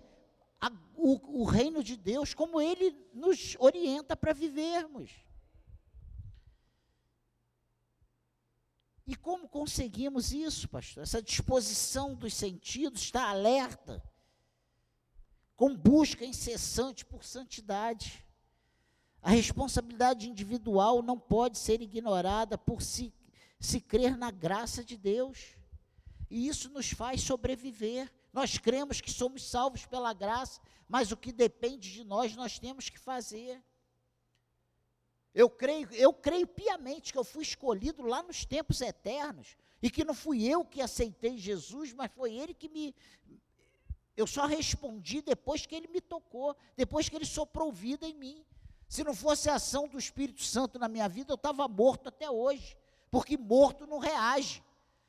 a, 0.61 0.71
o, 0.95 1.41
o 1.41 1.45
reino 1.45 1.83
de 1.83 1.97
Deus 1.97 2.35
como 2.35 2.61
Ele 2.61 2.95
nos 3.15 3.57
orienta 3.59 4.15
para 4.15 4.35
vivermos. 4.35 5.11
E 9.11 9.17
como 9.17 9.49
conseguimos 9.49 10.31
isso, 10.31 10.69
pastor? 10.69 11.03
Essa 11.03 11.21
disposição 11.21 12.15
dos 12.15 12.33
sentidos 12.33 13.03
está 13.03 13.29
alerta, 13.29 14.01
com 15.57 15.75
busca 15.77 16.25
incessante 16.25 17.05
por 17.05 17.25
santidade. 17.25 18.25
A 19.21 19.31
responsabilidade 19.31 20.31
individual 20.31 21.03
não 21.03 21.19
pode 21.19 21.59
ser 21.59 21.83
ignorada 21.83 22.57
por 22.57 22.81
se, 22.81 23.13
se 23.59 23.81
crer 23.81 24.17
na 24.17 24.31
graça 24.31 24.85
de 24.85 24.97
Deus. 24.97 25.57
E 26.31 26.47
isso 26.47 26.69
nos 26.69 26.91
faz 26.91 27.21
sobreviver. 27.21 28.09
Nós 28.33 28.59
cremos 28.59 29.01
que 29.01 29.11
somos 29.11 29.43
salvos 29.43 29.85
pela 29.87 30.13
graça, 30.13 30.61
mas 30.89 31.11
o 31.11 31.17
que 31.17 31.33
depende 31.33 31.93
de 31.93 32.05
nós, 32.05 32.37
nós 32.37 32.61
temos 32.61 32.89
que 32.89 32.99
fazer. 32.99 33.61
Eu 35.35 35.49
creio, 35.49 35.89
eu 35.93 36.13
creio 36.13 36.47
piamente 36.47 37.13
que 37.13 37.19
eu 37.19 37.25
fui 37.25 37.43
escolhido 37.43 38.03
lá 38.03 38.23
nos 38.23 38.45
tempos 38.45 38.81
eternos 38.81 39.57
e 39.81 39.91
que 39.91 40.05
não 40.05 40.15
fui 40.15 40.45
eu 40.45 40.65
que 40.65 40.83
aceitei 40.83 41.39
Jesus, 41.39 41.93
mas 41.93 42.11
foi 42.13 42.35
ele 42.35 42.53
que 42.53 42.69
me 42.69 42.95
eu 44.17 44.27
só 44.27 44.45
respondi 44.45 45.23
depois 45.23 45.65
que 45.65 45.75
ele 45.75 45.89
me 45.89 46.01
tocou, 46.01 46.55
depois 46.77 47.09
que 47.09 47.17
ele 47.17 47.25
soprou 47.25 47.73
vida 47.73 48.07
em 48.07 48.13
mim. 48.13 48.45
Se 48.87 49.03
não 49.03 49.15
fosse 49.15 49.49
a 49.49 49.55
ação 49.55 49.89
do 49.89 49.99
Espírito 49.99 50.43
Santo 50.43 50.79
na 50.79 50.89
minha 50.89 51.09
vida, 51.09 51.33
eu 51.33 51.37
estava 51.37 51.67
morto 51.67 52.09
até 52.09 52.31
hoje, 52.31 52.77
porque 53.11 53.39
morto 53.39 53.87
não 53.87 53.99
reage. 53.99 54.63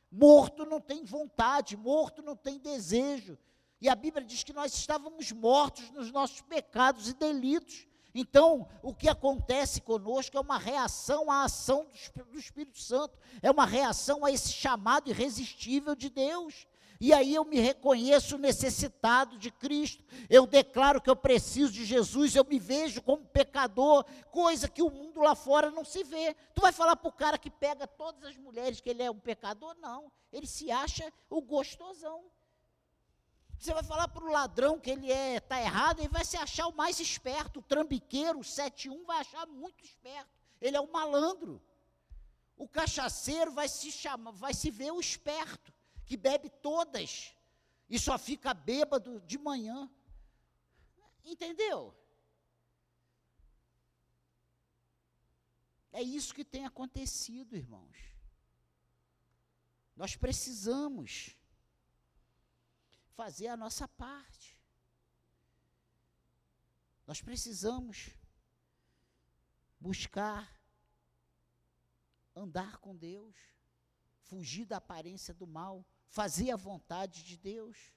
Morto 0.09 0.65
não 0.65 0.79
tem 0.79 1.03
vontade, 1.03 1.75
morto 1.75 2.21
não 2.21 2.35
tem 2.35 2.57
desejo. 2.57 3.37
E 3.81 3.89
a 3.89 3.95
Bíblia 3.95 4.25
diz 4.25 4.43
que 4.43 4.53
nós 4.53 4.73
estávamos 4.73 5.31
mortos 5.31 5.89
nos 5.91 6.11
nossos 6.11 6.41
pecados 6.41 7.09
e 7.09 7.13
delitos. 7.13 7.87
Então, 8.13 8.67
o 8.83 8.93
que 8.93 9.07
acontece 9.07 9.81
conosco 9.81 10.37
é 10.37 10.39
uma 10.39 10.57
reação 10.57 11.31
à 11.31 11.43
ação 11.43 11.87
do 12.29 12.37
Espírito 12.37 12.79
Santo, 12.79 13.17
é 13.41 13.49
uma 13.49 13.65
reação 13.65 14.25
a 14.25 14.31
esse 14.31 14.51
chamado 14.51 15.09
irresistível 15.09 15.95
de 15.95 16.09
Deus. 16.09 16.67
E 16.99 17.11
aí 17.13 17.33
eu 17.33 17.43
me 17.43 17.59
reconheço 17.59 18.37
necessitado 18.37 19.35
de 19.35 19.49
Cristo, 19.49 20.03
eu 20.29 20.45
declaro 20.45 21.01
que 21.01 21.09
eu 21.09 21.15
preciso 21.15 21.71
de 21.71 21.83
Jesus, 21.83 22.35
eu 22.35 22.45
me 22.45 22.59
vejo 22.59 23.01
como 23.01 23.25
pecador, 23.25 24.05
coisa 24.29 24.69
que 24.69 24.83
o 24.83 24.91
mundo 24.91 25.19
lá 25.19 25.33
fora 25.33 25.71
não 25.71 25.83
se 25.83 26.03
vê. 26.03 26.35
Tu 26.53 26.61
vai 26.61 26.71
falar 26.71 26.95
para 26.95 27.09
o 27.09 27.11
cara 27.11 27.39
que 27.39 27.49
pega 27.49 27.87
todas 27.87 28.23
as 28.25 28.37
mulheres 28.37 28.79
que 28.79 28.87
ele 28.87 29.01
é 29.01 29.09
um 29.09 29.17
pecador? 29.17 29.75
Não, 29.81 30.11
ele 30.31 30.45
se 30.45 30.69
acha 30.69 31.11
o 31.27 31.41
gostosão. 31.41 32.23
Você 33.61 33.75
vai 33.75 33.83
falar 33.83 34.07
para 34.07 34.25
o 34.25 34.31
ladrão 34.31 34.79
que 34.79 34.89
ele 34.89 35.11
é 35.11 35.39
tá 35.39 35.61
errado, 35.61 35.99
ele 35.99 36.07
vai 36.07 36.25
se 36.25 36.35
achar 36.35 36.65
o 36.65 36.75
mais 36.75 36.99
esperto, 36.99 37.59
o 37.59 37.61
trambiqueiro, 37.61 38.39
o 38.39 38.43
71 38.43 39.05
vai 39.05 39.19
achar 39.19 39.45
muito 39.45 39.83
esperto. 39.83 40.31
Ele 40.59 40.75
é 40.75 40.81
o 40.81 40.91
malandro. 40.91 41.61
O 42.57 42.67
cachaceiro 42.67 43.51
vai 43.51 43.69
se 43.69 43.91
chamar, 43.91 44.31
vai 44.31 44.55
se 44.55 44.71
ver 44.71 44.91
o 44.91 44.99
esperto, 44.99 45.71
que 46.07 46.17
bebe 46.17 46.49
todas 46.49 47.35
e 47.87 47.99
só 47.99 48.17
fica 48.17 48.51
bêbado 48.51 49.21
de 49.21 49.37
manhã. 49.37 49.87
Entendeu? 51.23 51.95
É 55.93 56.01
isso 56.01 56.33
que 56.33 56.43
tem 56.43 56.65
acontecido, 56.65 57.55
irmãos. 57.55 57.95
Nós 59.95 60.15
precisamos 60.15 61.37
fazer 63.21 63.49
a 63.49 63.55
nossa 63.55 63.87
parte. 63.87 64.57
Nós 67.05 67.21
precisamos 67.21 68.09
buscar 69.79 70.59
andar 72.35 72.77
com 72.77 72.95
Deus, 72.95 73.35
fugir 74.23 74.65
da 74.65 74.77
aparência 74.77 75.35
do 75.35 75.45
mal, 75.45 75.85
fazer 76.07 76.49
a 76.49 76.55
vontade 76.55 77.23
de 77.23 77.37
Deus. 77.37 77.93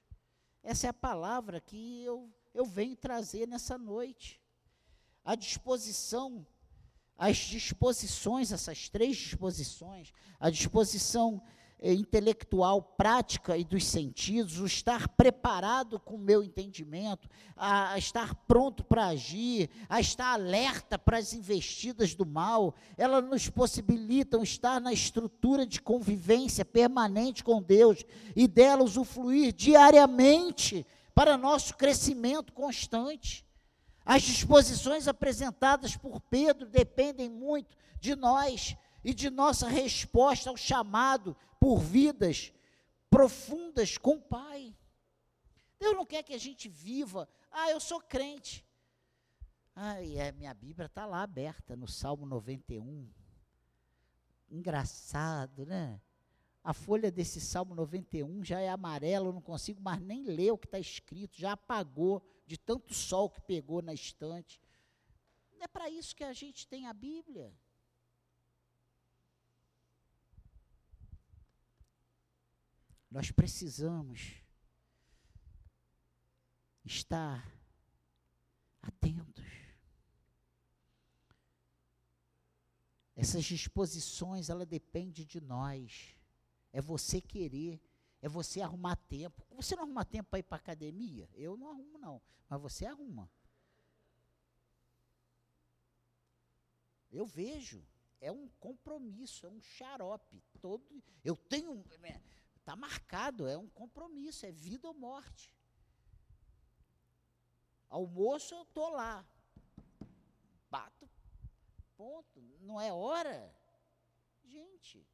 Essa 0.61 0.85
é 0.85 0.89
a 0.91 0.93
palavra 0.93 1.59
que 1.59 2.03
eu, 2.03 2.31
eu 2.53 2.63
venho 2.63 2.95
trazer 2.95 3.47
nessa 3.47 3.79
noite. 3.79 4.39
A 5.23 5.33
disposição, 5.33 6.45
as 7.17 7.37
disposições, 7.37 8.51
essas 8.51 8.89
três 8.89 9.17
disposições, 9.17 10.13
a 10.39 10.51
disposição 10.51 11.41
eh, 11.79 11.93
intelectual, 11.93 12.81
prática 12.81 13.57
e 13.57 13.63
dos 13.63 13.85
sentidos, 13.85 14.59
o 14.59 14.65
estar 14.65 15.07
preparado 15.09 15.99
com 15.99 16.15
o 16.15 16.19
meu 16.19 16.43
entendimento, 16.43 17.29
a, 17.55 17.93
a 17.93 17.97
estar 17.97 18.33
pronto 18.47 18.83
para 18.83 19.07
agir, 19.07 19.69
a 19.89 19.99
estar 19.99 20.33
alerta 20.33 20.97
para 20.97 21.17
as 21.17 21.33
investidas 21.33 22.15
do 22.15 22.25
mal, 22.25 22.73
elas 22.97 23.23
nos 23.23 23.49
possibilitam 23.49 24.41
estar 24.41 24.79
na 24.79 24.93
estrutura 24.93 25.65
de 25.65 25.81
convivência 25.81 26.63
permanente 26.63 27.43
com 27.43 27.61
Deus 27.61 28.05
e 28.35 28.47
dela 28.47 28.83
usufruir 28.83 29.53
diariamente 29.53 30.85
para 31.13 31.37
nosso 31.37 31.75
crescimento 31.75 32.51
constante. 32.51 33.45
As 34.05 34.21
disposições 34.21 35.07
apresentadas 35.07 35.95
por 35.95 36.21
Pedro 36.21 36.67
dependem 36.67 37.29
muito 37.29 37.75
de 37.99 38.15
nós 38.15 38.77
e 39.05 39.13
de 39.13 39.29
nossa 39.29 39.69
resposta 39.69 40.49
ao 40.49 40.57
chamado 40.57 41.37
por 41.59 41.77
vidas 41.77 42.51
profundas 43.07 43.99
com 43.99 44.15
o 44.15 44.21
Pai. 44.21 44.75
Deus 45.77 45.95
não 45.95 46.07
quer 46.07 46.23
que 46.23 46.33
a 46.33 46.39
gente 46.39 46.67
viva, 46.67 47.29
ah, 47.51 47.69
eu 47.69 47.79
sou 47.79 48.01
crente. 48.01 48.65
Ah, 49.75 50.01
e 50.01 50.19
a 50.19 50.31
minha 50.31 50.51
Bíblia 50.55 50.87
está 50.87 51.05
lá 51.05 51.21
aberta 51.21 51.75
no 51.75 51.87
Salmo 51.87 52.25
91. 52.25 53.07
Engraçado, 54.49 55.67
né? 55.67 56.01
A 56.63 56.73
folha 56.73 57.11
desse 57.11 57.39
Salmo 57.39 57.75
91 57.75 58.43
já 58.43 58.59
é 58.59 58.69
amarela, 58.69 59.27
eu 59.27 59.33
não 59.33 59.41
consigo 59.41 59.79
mais 59.79 60.01
nem 60.01 60.23
ler 60.23 60.49
o 60.49 60.57
que 60.57 60.65
está 60.65 60.79
escrito, 60.79 61.37
já 61.37 61.51
apagou 61.51 62.25
de 62.47 62.57
tanto 62.57 62.91
sol 62.91 63.29
que 63.29 63.39
pegou 63.39 63.83
na 63.83 63.93
estante. 63.93 64.59
É 65.59 65.67
para 65.67 65.91
isso 65.91 66.15
que 66.15 66.23
a 66.23 66.33
gente 66.33 66.67
tem 66.67 66.87
a 66.87 66.93
Bíblia. 66.93 67.53
Nós 73.15 73.31
precisamos 73.31 74.43
estar 76.83 77.49
atentos. 78.81 79.45
Essas 83.15 83.45
disposições, 83.45 84.49
ela 84.49 84.65
depende 84.65 85.23
de 85.23 85.39
nós. 85.39 86.13
É 86.73 86.81
você 86.81 87.21
querer, 87.21 87.81
é 88.21 88.27
você 88.27 88.59
arrumar 88.59 88.97
tempo. 88.97 89.47
Você 89.51 89.77
não 89.77 89.83
arruma 89.83 90.03
tempo 90.03 90.31
para 90.31 90.39
ir 90.39 90.43
para 90.43 90.57
a 90.57 90.59
academia? 90.59 91.29
Eu 91.35 91.55
não 91.55 91.69
arrumo, 91.69 91.97
não. 91.97 92.21
Mas 92.49 92.61
você 92.61 92.85
arruma. 92.85 93.31
Eu 97.09 97.25
vejo. 97.25 97.81
É 98.19 98.29
um 98.29 98.49
compromisso, 98.59 99.45
é 99.45 99.49
um 99.49 99.61
xarope. 99.61 100.43
Todo, 100.59 100.83
eu 101.23 101.37
tenho. 101.37 101.81
Está 102.65 102.75
marcado, 102.75 103.47
é 103.47 103.55
um 103.55 103.67
compromisso, 103.69 104.43
é 104.43 104.51
vida 104.51 104.87
ou 104.87 104.93
morte. 104.95 105.53
Almoço, 107.87 108.55
eu 108.55 108.63
estou 108.63 108.89
lá. 108.89 109.23
Bato, 110.67 111.07
ponto. 111.95 112.41
Não 112.61 112.81
é 112.81 112.91
hora? 112.91 113.55
Gente, 114.43 115.07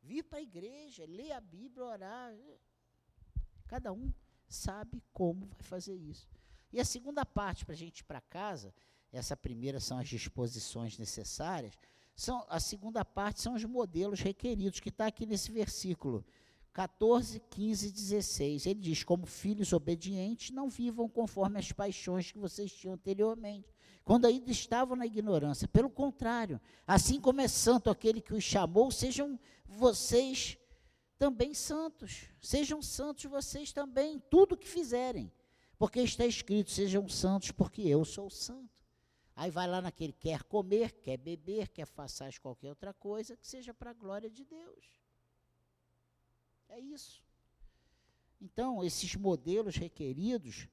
vir 0.00 0.22
para 0.22 0.38
a 0.38 0.42
igreja, 0.42 1.04
ler 1.04 1.32
a 1.32 1.40
Bíblia, 1.40 1.84
orar. 1.84 2.36
Cada 3.66 3.92
um 3.92 4.14
sabe 4.46 5.02
como 5.12 5.46
vai 5.46 5.62
fazer 5.64 5.96
isso. 5.96 6.28
E 6.72 6.78
a 6.78 6.84
segunda 6.84 7.26
parte, 7.26 7.64
para 7.64 7.74
a 7.74 7.76
gente 7.76 7.98
ir 7.98 8.04
para 8.04 8.20
casa, 8.20 8.72
essa 9.10 9.36
primeira 9.36 9.80
são 9.80 9.98
as 9.98 10.08
disposições 10.08 10.96
necessárias, 10.96 11.76
são, 12.14 12.46
a 12.48 12.60
segunda 12.60 13.04
parte 13.04 13.40
são 13.40 13.54
os 13.54 13.64
modelos 13.64 14.20
requeridos, 14.20 14.78
que 14.78 14.88
está 14.88 15.08
aqui 15.08 15.26
nesse 15.26 15.50
versículo 15.50 16.24
14, 16.72 17.40
15 17.50 17.88
e 17.88 17.90
16. 17.90 18.66
Ele 18.66 18.80
diz: 18.80 19.04
Como 19.04 19.26
filhos 19.26 19.72
obedientes, 19.72 20.50
não 20.50 20.68
vivam 20.68 21.08
conforme 21.08 21.58
as 21.58 21.70
paixões 21.70 22.32
que 22.32 22.38
vocês 22.38 22.72
tinham 22.72 22.94
anteriormente, 22.94 23.74
quando 24.04 24.26
ainda 24.26 24.50
estavam 24.50 24.96
na 24.96 25.06
ignorância. 25.06 25.68
Pelo 25.68 25.90
contrário, 25.90 26.60
assim 26.86 27.20
como 27.20 27.40
é 27.40 27.48
santo 27.48 27.90
aquele 27.90 28.20
que 28.20 28.34
os 28.34 28.42
chamou, 28.42 28.90
sejam 28.90 29.38
vocês 29.66 30.58
também 31.18 31.54
santos. 31.54 32.28
Sejam 32.40 32.82
santos 32.82 33.24
vocês 33.26 33.72
também, 33.72 34.18
tudo 34.30 34.56
que 34.56 34.68
fizerem. 34.68 35.30
Porque 35.78 36.00
está 36.00 36.24
escrito: 36.24 36.70
Sejam 36.70 37.08
santos, 37.08 37.50
porque 37.50 37.82
eu 37.82 38.04
sou 38.04 38.30
santo. 38.30 38.72
Aí 39.34 39.50
vai 39.50 39.66
lá 39.66 39.80
naquele 39.80 40.12
quer 40.12 40.42
comer, 40.44 40.92
quer 40.92 41.16
beber, 41.16 41.68
quer 41.68 41.86
fazer 41.86 42.38
qualquer 42.40 42.68
outra 42.68 42.92
coisa, 42.92 43.36
que 43.36 43.46
seja 43.46 43.72
para 43.72 43.90
a 43.90 43.94
glória 43.94 44.28
de 44.30 44.44
Deus. 44.44 45.01
É 46.72 46.80
isso. 46.80 47.22
Então, 48.40 48.82
esses 48.82 49.14
modelos 49.14 49.76
requeridos, 49.76 50.66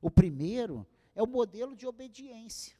o 0.00 0.10
primeiro 0.10 0.84
é 1.14 1.22
o 1.22 1.28
modelo 1.28 1.76
de 1.76 1.86
obediência. 1.86 2.76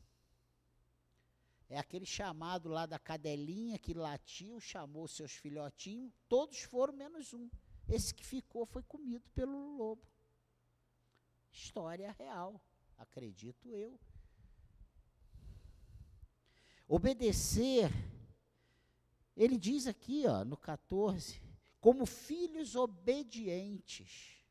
É 1.71 1.79
aquele 1.79 2.05
chamado 2.05 2.69
lá 2.69 2.85
da 2.85 2.99
cadelinha 2.99 3.79
que 3.79 3.95
latiu, 3.95 4.59
chamou 4.59 5.07
seus 5.07 5.31
filhotinhos, 5.33 6.13
todos 6.29 6.63
foram 6.63 6.93
menos 6.95 7.33
um. 7.33 7.49
Esse 7.89 8.13
que 8.13 8.27
ficou 8.27 8.67
foi 8.67 8.83
comido 8.83 9.31
pelo 9.31 9.77
lobo. 9.77 10.03
História 11.53 12.11
real, 12.19 12.61
acredito 12.99 13.73
eu. 13.73 14.01
Obedecer, 16.89 17.89
ele 19.37 19.57
diz 19.57 19.87
aqui, 19.87 20.27
ó, 20.27 20.45
no 20.45 20.57
14, 20.57 21.43
como 21.85 22.07
filhos 22.07 22.75
obedientes. 22.77 24.42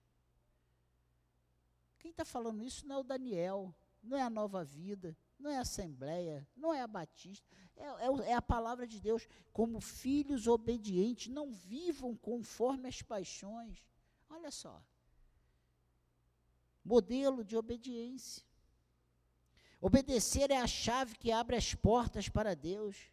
Quem 1.98 2.12
está 2.12 2.24
falando 2.24 2.64
isso 2.64 2.86
não 2.86 2.98
é 2.98 3.00
o 3.00 3.04
Daniel, 3.04 3.76
não 4.04 4.16
é 4.16 4.22
a 4.22 4.30
Nova 4.30 4.64
Vida, 4.64 5.18
não 5.40 5.50
é 5.50 5.58
a 5.58 5.62
Assembleia, 5.62 6.48
não 6.56 6.72
é 6.72 6.80
a 6.80 6.86
Batista, 6.86 7.44
é, 7.76 7.86
é, 7.86 8.30
é 8.30 8.34
a 8.36 8.42
palavra 8.42 8.86
de 8.86 9.02
Deus. 9.02 9.28
Como 9.52 9.82
filhos 9.82 10.46
obedientes, 10.46 11.34
não 11.34 11.52
vivam 11.52 12.16
conforme 12.16 12.88
as 12.88 13.02
paixões. 13.02 13.84
Olha 14.30 14.52
só. 14.52 14.80
Modelo 16.86 17.44
de 17.44 17.58
obediência. 17.58 18.46
Obedecer 19.82 20.52
é 20.52 20.58
a 20.58 20.68
chave 20.68 21.18
que 21.18 21.32
abre 21.32 21.56
as 21.56 21.74
portas 21.74 22.30
para 22.30 22.56
Deus. 22.56 23.10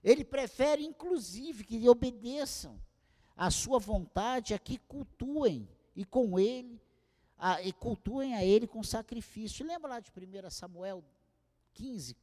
Ele 0.00 0.24
prefere, 0.24 0.84
inclusive, 0.84 1.64
que 1.64 1.88
obedeçam 1.88 2.80
a 3.36 3.50
sua 3.50 3.78
vontade 3.78 4.54
é 4.54 4.58
que 4.58 4.78
cultuem 4.78 5.68
e 5.94 6.04
com 6.04 6.38
ele 6.38 6.80
a, 7.38 7.60
e 7.62 7.72
cultuem 7.72 8.34
a 8.34 8.44
ele 8.44 8.66
com 8.66 8.82
sacrifício. 8.82 9.66
Lembra 9.66 9.90
lá 9.90 10.00
de 10.00 10.10
1 10.10 10.50
Samuel 10.50 11.02
15, 11.74 12.16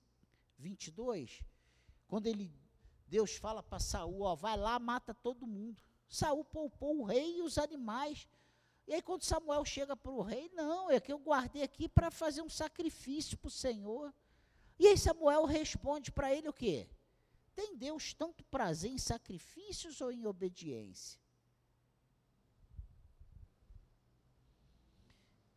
22, 0.58 1.44
quando 2.08 2.28
ele 2.28 2.52
Deus 3.08 3.36
fala 3.36 3.64
para 3.64 3.80
Saul, 3.80 4.22
ó, 4.22 4.36
vai 4.36 4.56
lá, 4.56 4.78
mata 4.78 5.14
todo 5.14 5.48
mundo. 5.48 5.82
Saul 6.08 6.46
poupou 6.46 7.00
o 7.00 7.04
rei 7.04 7.38
e 7.38 7.42
os 7.42 7.58
animais. 7.58 8.28
E 8.88 8.94
aí 8.94 9.02
quando 9.02 9.24
Samuel 9.24 9.66
chega 9.66 9.96
para 9.96 10.12
o 10.12 10.22
rei, 10.22 10.50
não, 10.54 10.90
é 10.90 11.00
que 11.00 11.12
eu 11.12 11.20
guardei 11.20 11.64
aqui 11.64 11.90
para 11.90 12.10
fazer 12.10 12.42
um 12.42 12.50
sacrifício 12.50 13.38
para 13.38 13.48
o 13.48 13.52
Senhor. 13.52 14.14
E 14.78 14.88
aí 14.88 14.98
Samuel 14.98 15.46
responde 15.46 16.12
para 16.12 16.34
ele 16.34 16.48
o 16.50 16.54
quê? 16.54 16.88
Tem 17.56 17.76
Deus 17.76 18.14
tanto 18.14 18.44
prazer 18.46 18.92
em 18.92 18.98
sacrifícios 18.98 20.02
ou 20.02 20.12
em 20.12 20.26
obediência? 20.26 21.20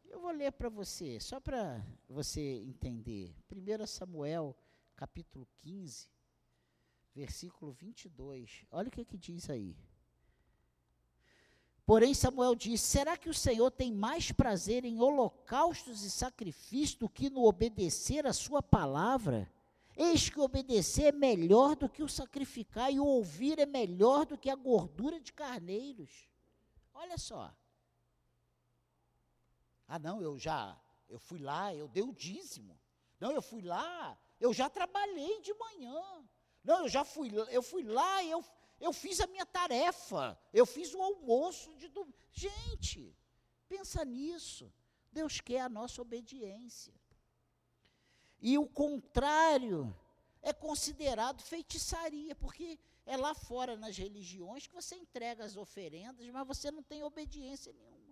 Eu 0.04 0.20
vou 0.20 0.30
ler 0.30 0.52
para 0.52 0.68
você, 0.68 1.18
só 1.18 1.40
para 1.40 1.84
você 2.08 2.40
entender. 2.40 3.34
1 3.50 3.86
Samuel, 3.86 4.56
capítulo 4.94 5.48
15, 5.62 6.08
versículo 7.14 7.72
22. 7.72 8.66
Olha 8.70 8.88
o 8.88 8.90
que, 8.90 9.04
que 9.04 9.16
diz 9.16 9.48
aí. 9.48 9.76
Porém, 11.84 12.14
Samuel 12.14 12.54
disse: 12.54 12.84
Será 12.84 13.16
que 13.16 13.28
o 13.28 13.34
Senhor 13.34 13.70
tem 13.70 13.92
mais 13.92 14.30
prazer 14.30 14.84
em 14.84 15.00
holocaustos 15.00 16.04
e 16.04 16.10
sacrifícios 16.10 16.94
do 16.94 17.08
que 17.08 17.28
no 17.28 17.44
obedecer 17.44 18.26
a 18.26 18.32
Sua 18.32 18.62
palavra? 18.62 19.50
Eis 19.96 20.28
que 20.28 20.40
obedecer 20.40 21.06
é 21.06 21.12
melhor 21.12 21.76
do 21.76 21.88
que 21.88 22.02
o 22.02 22.08
sacrificar, 22.08 22.92
e 22.92 22.98
o 22.98 23.04
ouvir 23.04 23.58
é 23.58 23.66
melhor 23.66 24.24
do 24.24 24.38
que 24.38 24.48
a 24.48 24.56
gordura 24.56 25.20
de 25.20 25.32
carneiros. 25.32 26.28
Olha 26.94 27.18
só. 27.18 27.54
Ah, 29.86 29.98
não, 29.98 30.22
eu 30.22 30.38
já, 30.38 30.80
eu 31.08 31.18
fui 31.18 31.38
lá, 31.38 31.74
eu 31.74 31.88
dei 31.88 32.02
o 32.02 32.14
dízimo. 32.14 32.80
Não, 33.20 33.30
eu 33.30 33.42
fui 33.42 33.60
lá, 33.60 34.18
eu 34.40 34.52
já 34.52 34.70
trabalhei 34.70 35.40
de 35.42 35.52
manhã. 35.54 36.02
Não, 36.64 36.82
eu 36.82 36.88
já 36.88 37.04
fui, 37.04 37.30
eu 37.50 37.62
fui 37.62 37.82
lá, 37.82 38.24
eu, 38.24 38.42
eu 38.80 38.92
fiz 38.92 39.20
a 39.20 39.26
minha 39.26 39.44
tarefa, 39.44 40.38
eu 40.52 40.64
fiz 40.64 40.94
o 40.94 41.02
almoço 41.02 41.74
de 41.76 41.88
domingo. 41.88 42.16
Gente, 42.32 43.14
pensa 43.68 44.04
nisso. 44.04 44.72
Deus 45.12 45.40
quer 45.40 45.60
a 45.60 45.68
nossa 45.68 46.00
obediência. 46.00 46.94
E 48.42 48.58
o 48.58 48.66
contrário 48.66 49.96
é 50.42 50.52
considerado 50.52 51.40
feitiçaria, 51.40 52.34
porque 52.34 52.76
é 53.06 53.16
lá 53.16 53.34
fora 53.34 53.76
nas 53.76 53.96
religiões 53.96 54.66
que 54.66 54.74
você 54.74 54.96
entrega 54.96 55.44
as 55.44 55.56
oferendas, 55.56 56.28
mas 56.28 56.46
você 56.46 56.70
não 56.70 56.82
tem 56.82 57.04
obediência 57.04 57.72
nenhuma. 57.72 58.02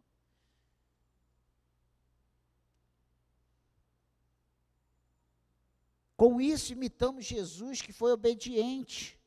Com 6.16 6.40
isso, 6.40 6.72
imitamos 6.72 7.24
Jesus, 7.24 7.80
que 7.80 7.92
foi 7.92 8.12
obediente, 8.12 9.18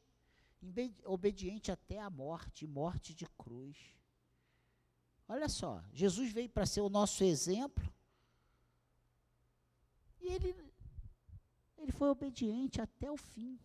obediente 1.03 1.71
até 1.71 1.99
a 1.99 2.09
morte 2.09 2.67
morte 2.67 3.13
de 3.13 3.25
cruz. 3.37 3.75
Olha 5.27 5.49
só, 5.49 5.83
Jesus 5.91 6.31
veio 6.31 6.49
para 6.49 6.65
ser 6.65 6.81
o 6.81 6.89
nosso 6.89 7.23
exemplo, 7.23 7.91
e 10.21 10.27
ele, 10.27 10.55
ele 11.83 11.91
foi 11.91 12.09
obediente 12.09 12.81
até 12.81 13.11
o 13.11 13.17
fim. 13.17 13.59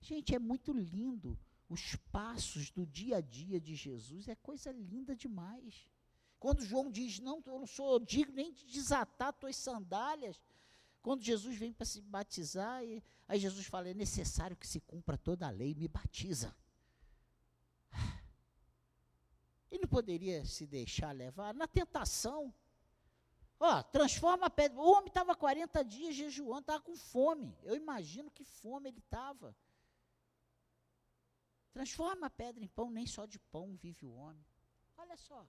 Gente, 0.00 0.34
é 0.34 0.38
muito 0.38 0.72
lindo 0.72 1.38
os 1.68 1.96
passos 2.10 2.70
do 2.70 2.86
dia 2.86 3.18
a 3.18 3.20
dia 3.20 3.60
de 3.60 3.74
Jesus, 3.74 4.28
é 4.28 4.34
coisa 4.34 4.72
linda 4.72 5.14
demais. 5.14 5.86
Quando 6.38 6.64
João 6.64 6.90
diz: 6.90 7.18
Não, 7.18 7.42
eu 7.46 7.58
não 7.58 7.66
sou 7.66 7.98
digno 7.98 8.34
nem 8.34 8.52
de 8.52 8.64
desatar 8.66 9.32
tuas 9.32 9.56
sandálias, 9.56 10.40
quando 11.02 11.22
Jesus 11.22 11.56
vem 11.56 11.72
para 11.72 11.84
se 11.84 12.00
batizar, 12.00 12.84
e, 12.84 13.02
aí 13.26 13.38
Jesus 13.38 13.66
fala: 13.66 13.88
é 13.88 13.94
necessário 13.94 14.56
que 14.56 14.66
se 14.66 14.80
cumpra 14.80 15.18
toda 15.18 15.46
a 15.46 15.50
lei, 15.50 15.74
me 15.74 15.88
batiza. 15.88 16.54
Ele 19.70 19.80
não 19.82 19.88
poderia 19.88 20.44
se 20.44 20.66
deixar 20.66 21.12
levar 21.12 21.54
na 21.54 21.66
tentação. 21.66 22.54
Ó, 23.60 23.82
transforma 23.82 24.46
a 24.46 24.50
pedra. 24.50 24.78
O 24.78 24.90
homem 24.92 25.08
estava 25.08 25.34
40 25.34 25.84
dias 25.84 26.14
jejuando, 26.14 26.60
estava 26.60 26.80
com 26.80 26.96
fome. 26.96 27.58
Eu 27.62 27.74
imagino 27.74 28.30
que 28.30 28.44
fome 28.44 28.88
ele 28.88 29.00
estava. 29.00 29.56
Transforma 31.72 32.26
a 32.26 32.30
pedra 32.30 32.62
em 32.62 32.68
pão, 32.68 32.90
nem 32.90 33.06
só 33.06 33.26
de 33.26 33.38
pão 33.38 33.76
vive 33.76 34.06
o 34.06 34.14
homem. 34.14 34.44
Olha 34.96 35.16
só. 35.16 35.46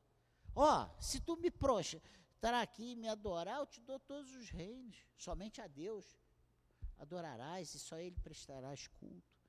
Ó, 0.55 0.89
se 0.99 1.19
tu 1.19 1.37
me 1.37 1.51
proxa, 1.51 2.01
estar 2.35 2.53
aqui 2.55 2.91
e 2.91 2.95
me 2.95 3.07
adorar, 3.07 3.59
eu 3.59 3.65
te 3.65 3.79
dou 3.81 3.99
todos 3.99 4.35
os 4.35 4.49
reinos. 4.49 4.97
Somente 5.15 5.61
a 5.61 5.67
Deus 5.67 6.17
adorarás 6.97 7.73
e 7.73 7.79
só 7.79 7.97
Ele 7.97 8.19
prestarás 8.19 8.87
culto. 8.87 9.39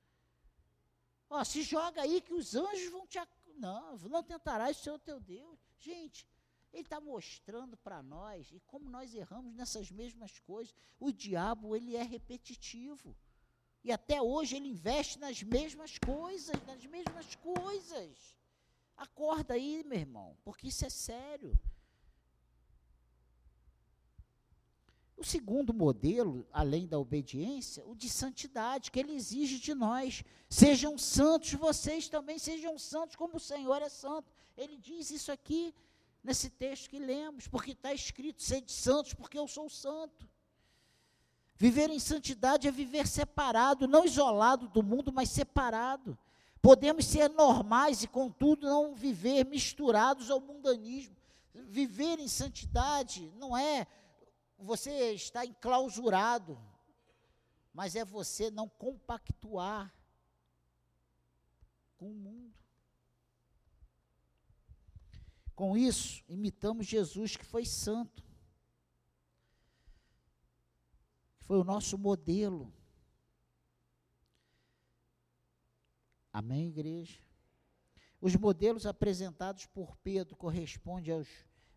Ó, 1.29 1.43
se 1.43 1.63
joga 1.63 2.01
aí 2.01 2.21
que 2.21 2.33
os 2.33 2.55
anjos 2.55 2.91
vão 2.91 3.07
te. 3.07 3.19
Não, 3.57 3.97
não 3.97 4.23
tentarás 4.23 4.77
ser 4.77 4.91
o 4.91 4.99
teu 4.99 5.19
Deus. 5.19 5.59
Gente, 5.79 6.27
ele 6.73 6.83
está 6.83 7.01
mostrando 7.01 7.75
para 7.77 8.01
nós 8.01 8.49
e 8.51 8.59
como 8.61 8.89
nós 8.89 9.13
erramos 9.13 9.53
nessas 9.53 9.91
mesmas 9.91 10.39
coisas. 10.39 10.73
O 10.99 11.11
diabo, 11.11 11.75
ele 11.75 11.95
é 11.95 12.03
repetitivo. 12.03 13.15
E 13.83 13.91
até 13.91 14.21
hoje 14.21 14.55
ele 14.55 14.69
investe 14.69 15.19
nas 15.19 15.41
mesmas 15.43 15.97
coisas, 15.97 16.55
nas 16.65 16.85
mesmas 16.85 17.35
coisas. 17.35 18.37
Acorda 18.95 19.55
aí, 19.55 19.83
meu 19.83 19.99
irmão, 19.99 20.37
porque 20.43 20.67
isso 20.67 20.85
é 20.85 20.89
sério. 20.89 21.59
O 25.17 25.23
segundo 25.23 25.73
modelo, 25.73 26.47
além 26.51 26.87
da 26.87 26.97
obediência, 26.97 27.85
o 27.85 27.95
de 27.95 28.09
santidade, 28.09 28.89
que 28.89 28.99
ele 28.99 29.13
exige 29.13 29.59
de 29.59 29.73
nós. 29.73 30.23
Sejam 30.49 30.97
santos, 30.97 31.53
vocês 31.53 32.07
também 32.07 32.39
sejam 32.39 32.77
santos, 32.79 33.15
como 33.15 33.37
o 33.37 33.39
Senhor 33.39 33.81
é 33.81 33.89
santo. 33.89 34.31
Ele 34.57 34.77
diz 34.77 35.11
isso 35.11 35.31
aqui 35.31 35.75
nesse 36.23 36.49
texto 36.49 36.89
que 36.89 36.99
lemos, 36.99 37.47
porque 37.47 37.71
está 37.71 37.93
escrito: 37.93 38.41
sede 38.41 38.71
santos, 38.71 39.13
porque 39.13 39.37
eu 39.37 39.47
sou 39.47 39.69
santo. 39.69 40.29
Viver 41.55 41.89
em 41.89 41.99
santidade 41.99 42.67
é 42.67 42.71
viver 42.71 43.07
separado, 43.07 43.87
não 43.87 44.03
isolado 44.03 44.67
do 44.67 44.81
mundo, 44.81 45.11
mas 45.11 45.29
separado. 45.29 46.17
Podemos 46.61 47.05
ser 47.05 47.29
normais 47.29 48.03
e, 48.03 48.07
contudo, 48.07 48.67
não 48.67 48.93
viver 48.95 49.45
misturados 49.45 50.29
ao 50.29 50.39
mundanismo. 50.39 51.15
Viver 51.53 52.19
em 52.19 52.27
santidade 52.27 53.31
não 53.35 53.57
é 53.57 53.87
você 54.57 55.13
está 55.13 55.43
enclausurado, 55.43 56.57
mas 57.73 57.95
é 57.95 58.05
você 58.05 58.51
não 58.51 58.69
compactuar 58.69 59.91
com 61.97 62.11
o 62.11 62.13
mundo. 62.13 62.60
Com 65.61 65.77
isso, 65.77 66.23
imitamos 66.27 66.87
Jesus 66.87 67.37
que 67.37 67.45
foi 67.45 67.65
santo, 67.65 68.23
que 71.37 71.45
foi 71.45 71.59
o 71.59 71.63
nosso 71.63 71.99
modelo. 71.99 72.73
Amém, 76.33 76.69
igreja? 76.69 77.19
Os 78.19 78.35
modelos 78.35 78.87
apresentados 78.87 79.67
por 79.67 79.95
Pedro 79.97 80.35
correspondem 80.35 81.13
aos 81.13 81.27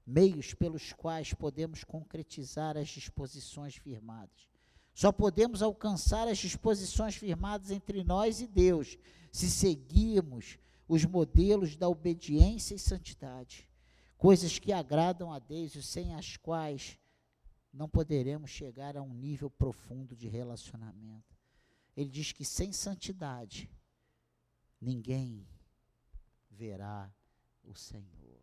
meios 0.07 0.55
pelos 0.55 0.94
quais 0.94 1.35
podemos 1.35 1.85
concretizar 1.85 2.79
as 2.79 2.88
disposições 2.88 3.77
firmadas. 3.77 4.49
Só 4.94 5.12
podemos 5.12 5.61
alcançar 5.61 6.27
as 6.27 6.38
disposições 6.38 7.16
firmadas 7.16 7.70
entre 7.70 8.03
nós 8.03 8.40
e 8.40 8.47
Deus 8.47 8.97
se 9.31 9.51
seguirmos 9.51 10.59
os 10.88 11.05
modelos 11.05 11.77
da 11.77 11.87
obediência 11.87 12.75
e 12.75 12.79
santidade, 12.79 13.68
coisas 14.25 14.59
que 14.59 14.73
agradam 14.73 15.31
a 15.35 15.39
Deus 15.39 15.75
e 15.75 15.83
sem 15.83 16.15
as 16.15 16.35
quais 16.39 16.99
não 17.71 17.87
poderemos 17.87 18.49
chegar 18.49 18.97
a 18.97 19.03
um 19.03 19.13
nível 19.13 19.51
profundo 19.51 20.17
de 20.17 20.27
relacionamento. 20.27 21.37
Ele 21.95 22.09
diz 22.09 22.33
que 22.33 22.43
sem 22.43 22.73
santidade 22.73 23.71
ninguém 24.81 25.47
verá 26.51 27.15
o 27.63 27.75
Senhor. 27.75 28.41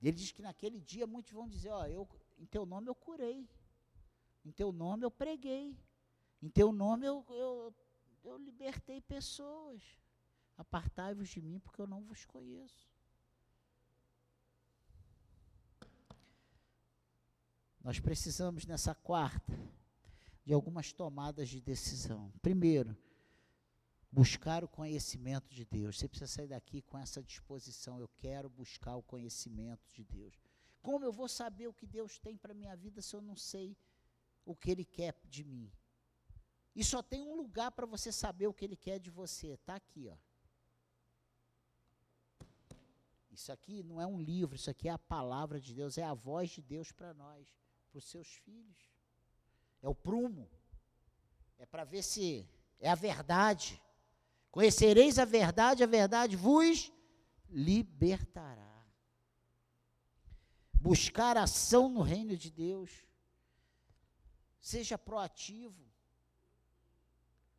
Ele 0.00 0.16
diz 0.16 0.30
que 0.30 0.40
naquele 0.40 0.80
dia 0.80 1.04
muitos 1.04 1.32
vão 1.32 1.48
dizer: 1.48 1.70
Ó, 1.70 1.84
eu, 1.86 2.08
em 2.38 2.46
teu 2.46 2.64
nome 2.64 2.88
eu 2.88 2.94
curei, 2.94 3.50
em 4.44 4.52
teu 4.52 4.70
nome 4.70 5.04
eu 5.04 5.10
preguei, 5.10 5.76
em 6.40 6.48
teu 6.48 6.70
nome 6.70 7.04
eu, 7.04 7.26
eu, 7.30 7.74
eu 8.22 8.38
libertei 8.38 9.00
pessoas. 9.00 10.05
Apartai-vos 10.56 11.28
de 11.28 11.40
mim, 11.40 11.58
porque 11.58 11.80
eu 11.80 11.86
não 11.86 12.02
vos 12.02 12.24
conheço. 12.24 12.90
Nós 17.82 18.00
precisamos, 18.00 18.66
nessa 18.66 18.94
quarta, 18.94 19.52
de 20.44 20.52
algumas 20.52 20.92
tomadas 20.92 21.48
de 21.48 21.60
decisão. 21.60 22.32
Primeiro, 22.42 22.96
buscar 24.10 24.64
o 24.64 24.68
conhecimento 24.68 25.54
de 25.54 25.64
Deus. 25.64 25.98
Você 25.98 26.08
precisa 26.08 26.26
sair 26.26 26.48
daqui 26.48 26.82
com 26.82 26.98
essa 26.98 27.22
disposição. 27.22 28.00
Eu 28.00 28.08
quero 28.16 28.48
buscar 28.48 28.96
o 28.96 29.02
conhecimento 29.02 29.86
de 29.92 30.02
Deus. 30.04 30.34
Como 30.82 31.04
eu 31.04 31.12
vou 31.12 31.28
saber 31.28 31.66
o 31.68 31.74
que 31.74 31.86
Deus 31.86 32.18
tem 32.18 32.36
para 32.36 32.54
minha 32.54 32.74
vida 32.76 33.02
se 33.02 33.14
eu 33.14 33.20
não 33.20 33.36
sei 33.36 33.76
o 34.44 34.54
que 34.54 34.70
Ele 34.70 34.84
quer 34.84 35.14
de 35.24 35.44
mim? 35.44 35.70
E 36.74 36.84
só 36.84 37.02
tem 37.02 37.22
um 37.22 37.36
lugar 37.36 37.72
para 37.72 37.86
você 37.86 38.10
saber 38.10 38.46
o 38.46 38.54
que 38.54 38.64
Ele 38.64 38.76
quer 38.76 38.98
de 38.98 39.10
você. 39.10 39.48
Está 39.48 39.76
aqui, 39.76 40.08
ó. 40.08 40.16
Isso 43.36 43.52
aqui 43.52 43.82
não 43.82 44.00
é 44.00 44.06
um 44.06 44.18
livro, 44.18 44.56
isso 44.56 44.70
aqui 44.70 44.88
é 44.88 44.92
a 44.92 44.98
palavra 44.98 45.60
de 45.60 45.74
Deus, 45.74 45.98
é 45.98 46.02
a 46.02 46.14
voz 46.14 46.48
de 46.48 46.62
Deus 46.62 46.90
para 46.90 47.12
nós, 47.12 47.46
para 47.90 47.98
os 47.98 48.04
seus 48.04 48.26
filhos. 48.26 48.90
É 49.82 49.88
o 49.88 49.94
prumo. 49.94 50.48
É 51.58 51.66
para 51.66 51.84
ver 51.84 52.02
se 52.02 52.48
é 52.80 52.88
a 52.88 52.94
verdade. 52.94 53.80
Conhecereis 54.50 55.18
a 55.18 55.26
verdade, 55.26 55.84
a 55.84 55.86
verdade 55.86 56.34
vos 56.34 56.90
libertará 57.50 58.74
buscar 60.80 61.36
ação 61.36 61.90
no 61.90 62.00
reino 62.00 62.36
de 62.38 62.50
Deus. 62.50 63.04
Seja 64.58 64.96
proativo. 64.96 65.84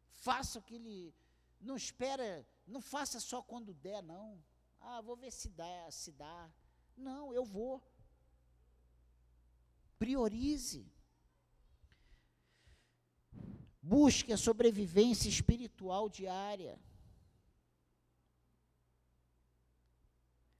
Faça 0.09 0.57
o 0.57 0.61
que 0.63 0.73
ele. 0.73 1.13
Não 1.59 1.75
espera, 1.75 2.47
não 2.65 2.81
faça 2.81 3.19
só 3.19 3.43
quando 3.43 3.75
der, 3.75 4.01
não. 4.01 4.43
Ah, 4.79 5.01
vou 5.01 5.15
ver 5.15 5.31
se 5.31 5.49
dá, 5.49 5.91
se 5.91 6.11
dá. 6.11 6.51
Não, 6.95 7.33
eu 7.33 7.43
vou. 7.43 7.81
Priorize. 9.99 10.91
Busque 13.81 14.33
a 14.33 14.37
sobrevivência 14.37 15.29
espiritual 15.29 16.09
diária. 16.09 16.79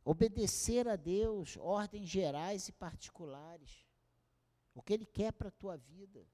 Obedecer 0.03 0.88
a 0.88 0.95
Deus, 0.95 1.57
ordens 1.57 2.07
gerais 2.07 2.70
e 2.70 2.72
particulares. 2.72 3.86
O 4.74 4.82
que 4.82 4.93
Ele 4.93 5.05
quer 5.05 5.34
para 5.34 5.49
a 5.49 5.51
tua 5.51 5.76
vida. 5.76 6.26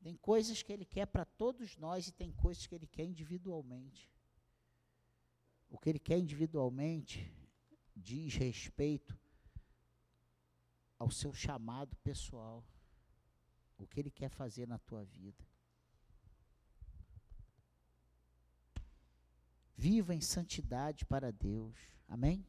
Tem 0.00 0.16
coisas 0.16 0.62
que 0.62 0.72
Ele 0.72 0.84
quer 0.84 1.06
para 1.06 1.24
todos 1.24 1.76
nós 1.76 2.08
e 2.08 2.12
tem 2.12 2.32
coisas 2.32 2.66
que 2.66 2.74
Ele 2.74 2.86
quer 2.86 3.04
individualmente. 3.04 4.10
O 5.68 5.78
que 5.78 5.88
Ele 5.88 5.98
quer 5.98 6.18
individualmente 6.18 7.30
diz 7.94 8.34
respeito 8.34 9.18
ao 10.98 11.10
seu 11.10 11.32
chamado 11.32 11.96
pessoal. 11.96 12.64
O 13.76 13.86
que 13.86 14.00
Ele 14.00 14.10
quer 14.10 14.28
fazer 14.28 14.66
na 14.66 14.78
tua 14.78 15.04
vida. 15.04 15.46
Viva 19.76 20.14
em 20.14 20.20
santidade 20.20 21.04
para 21.04 21.30
Deus. 21.30 21.76
Amém? 22.08 22.44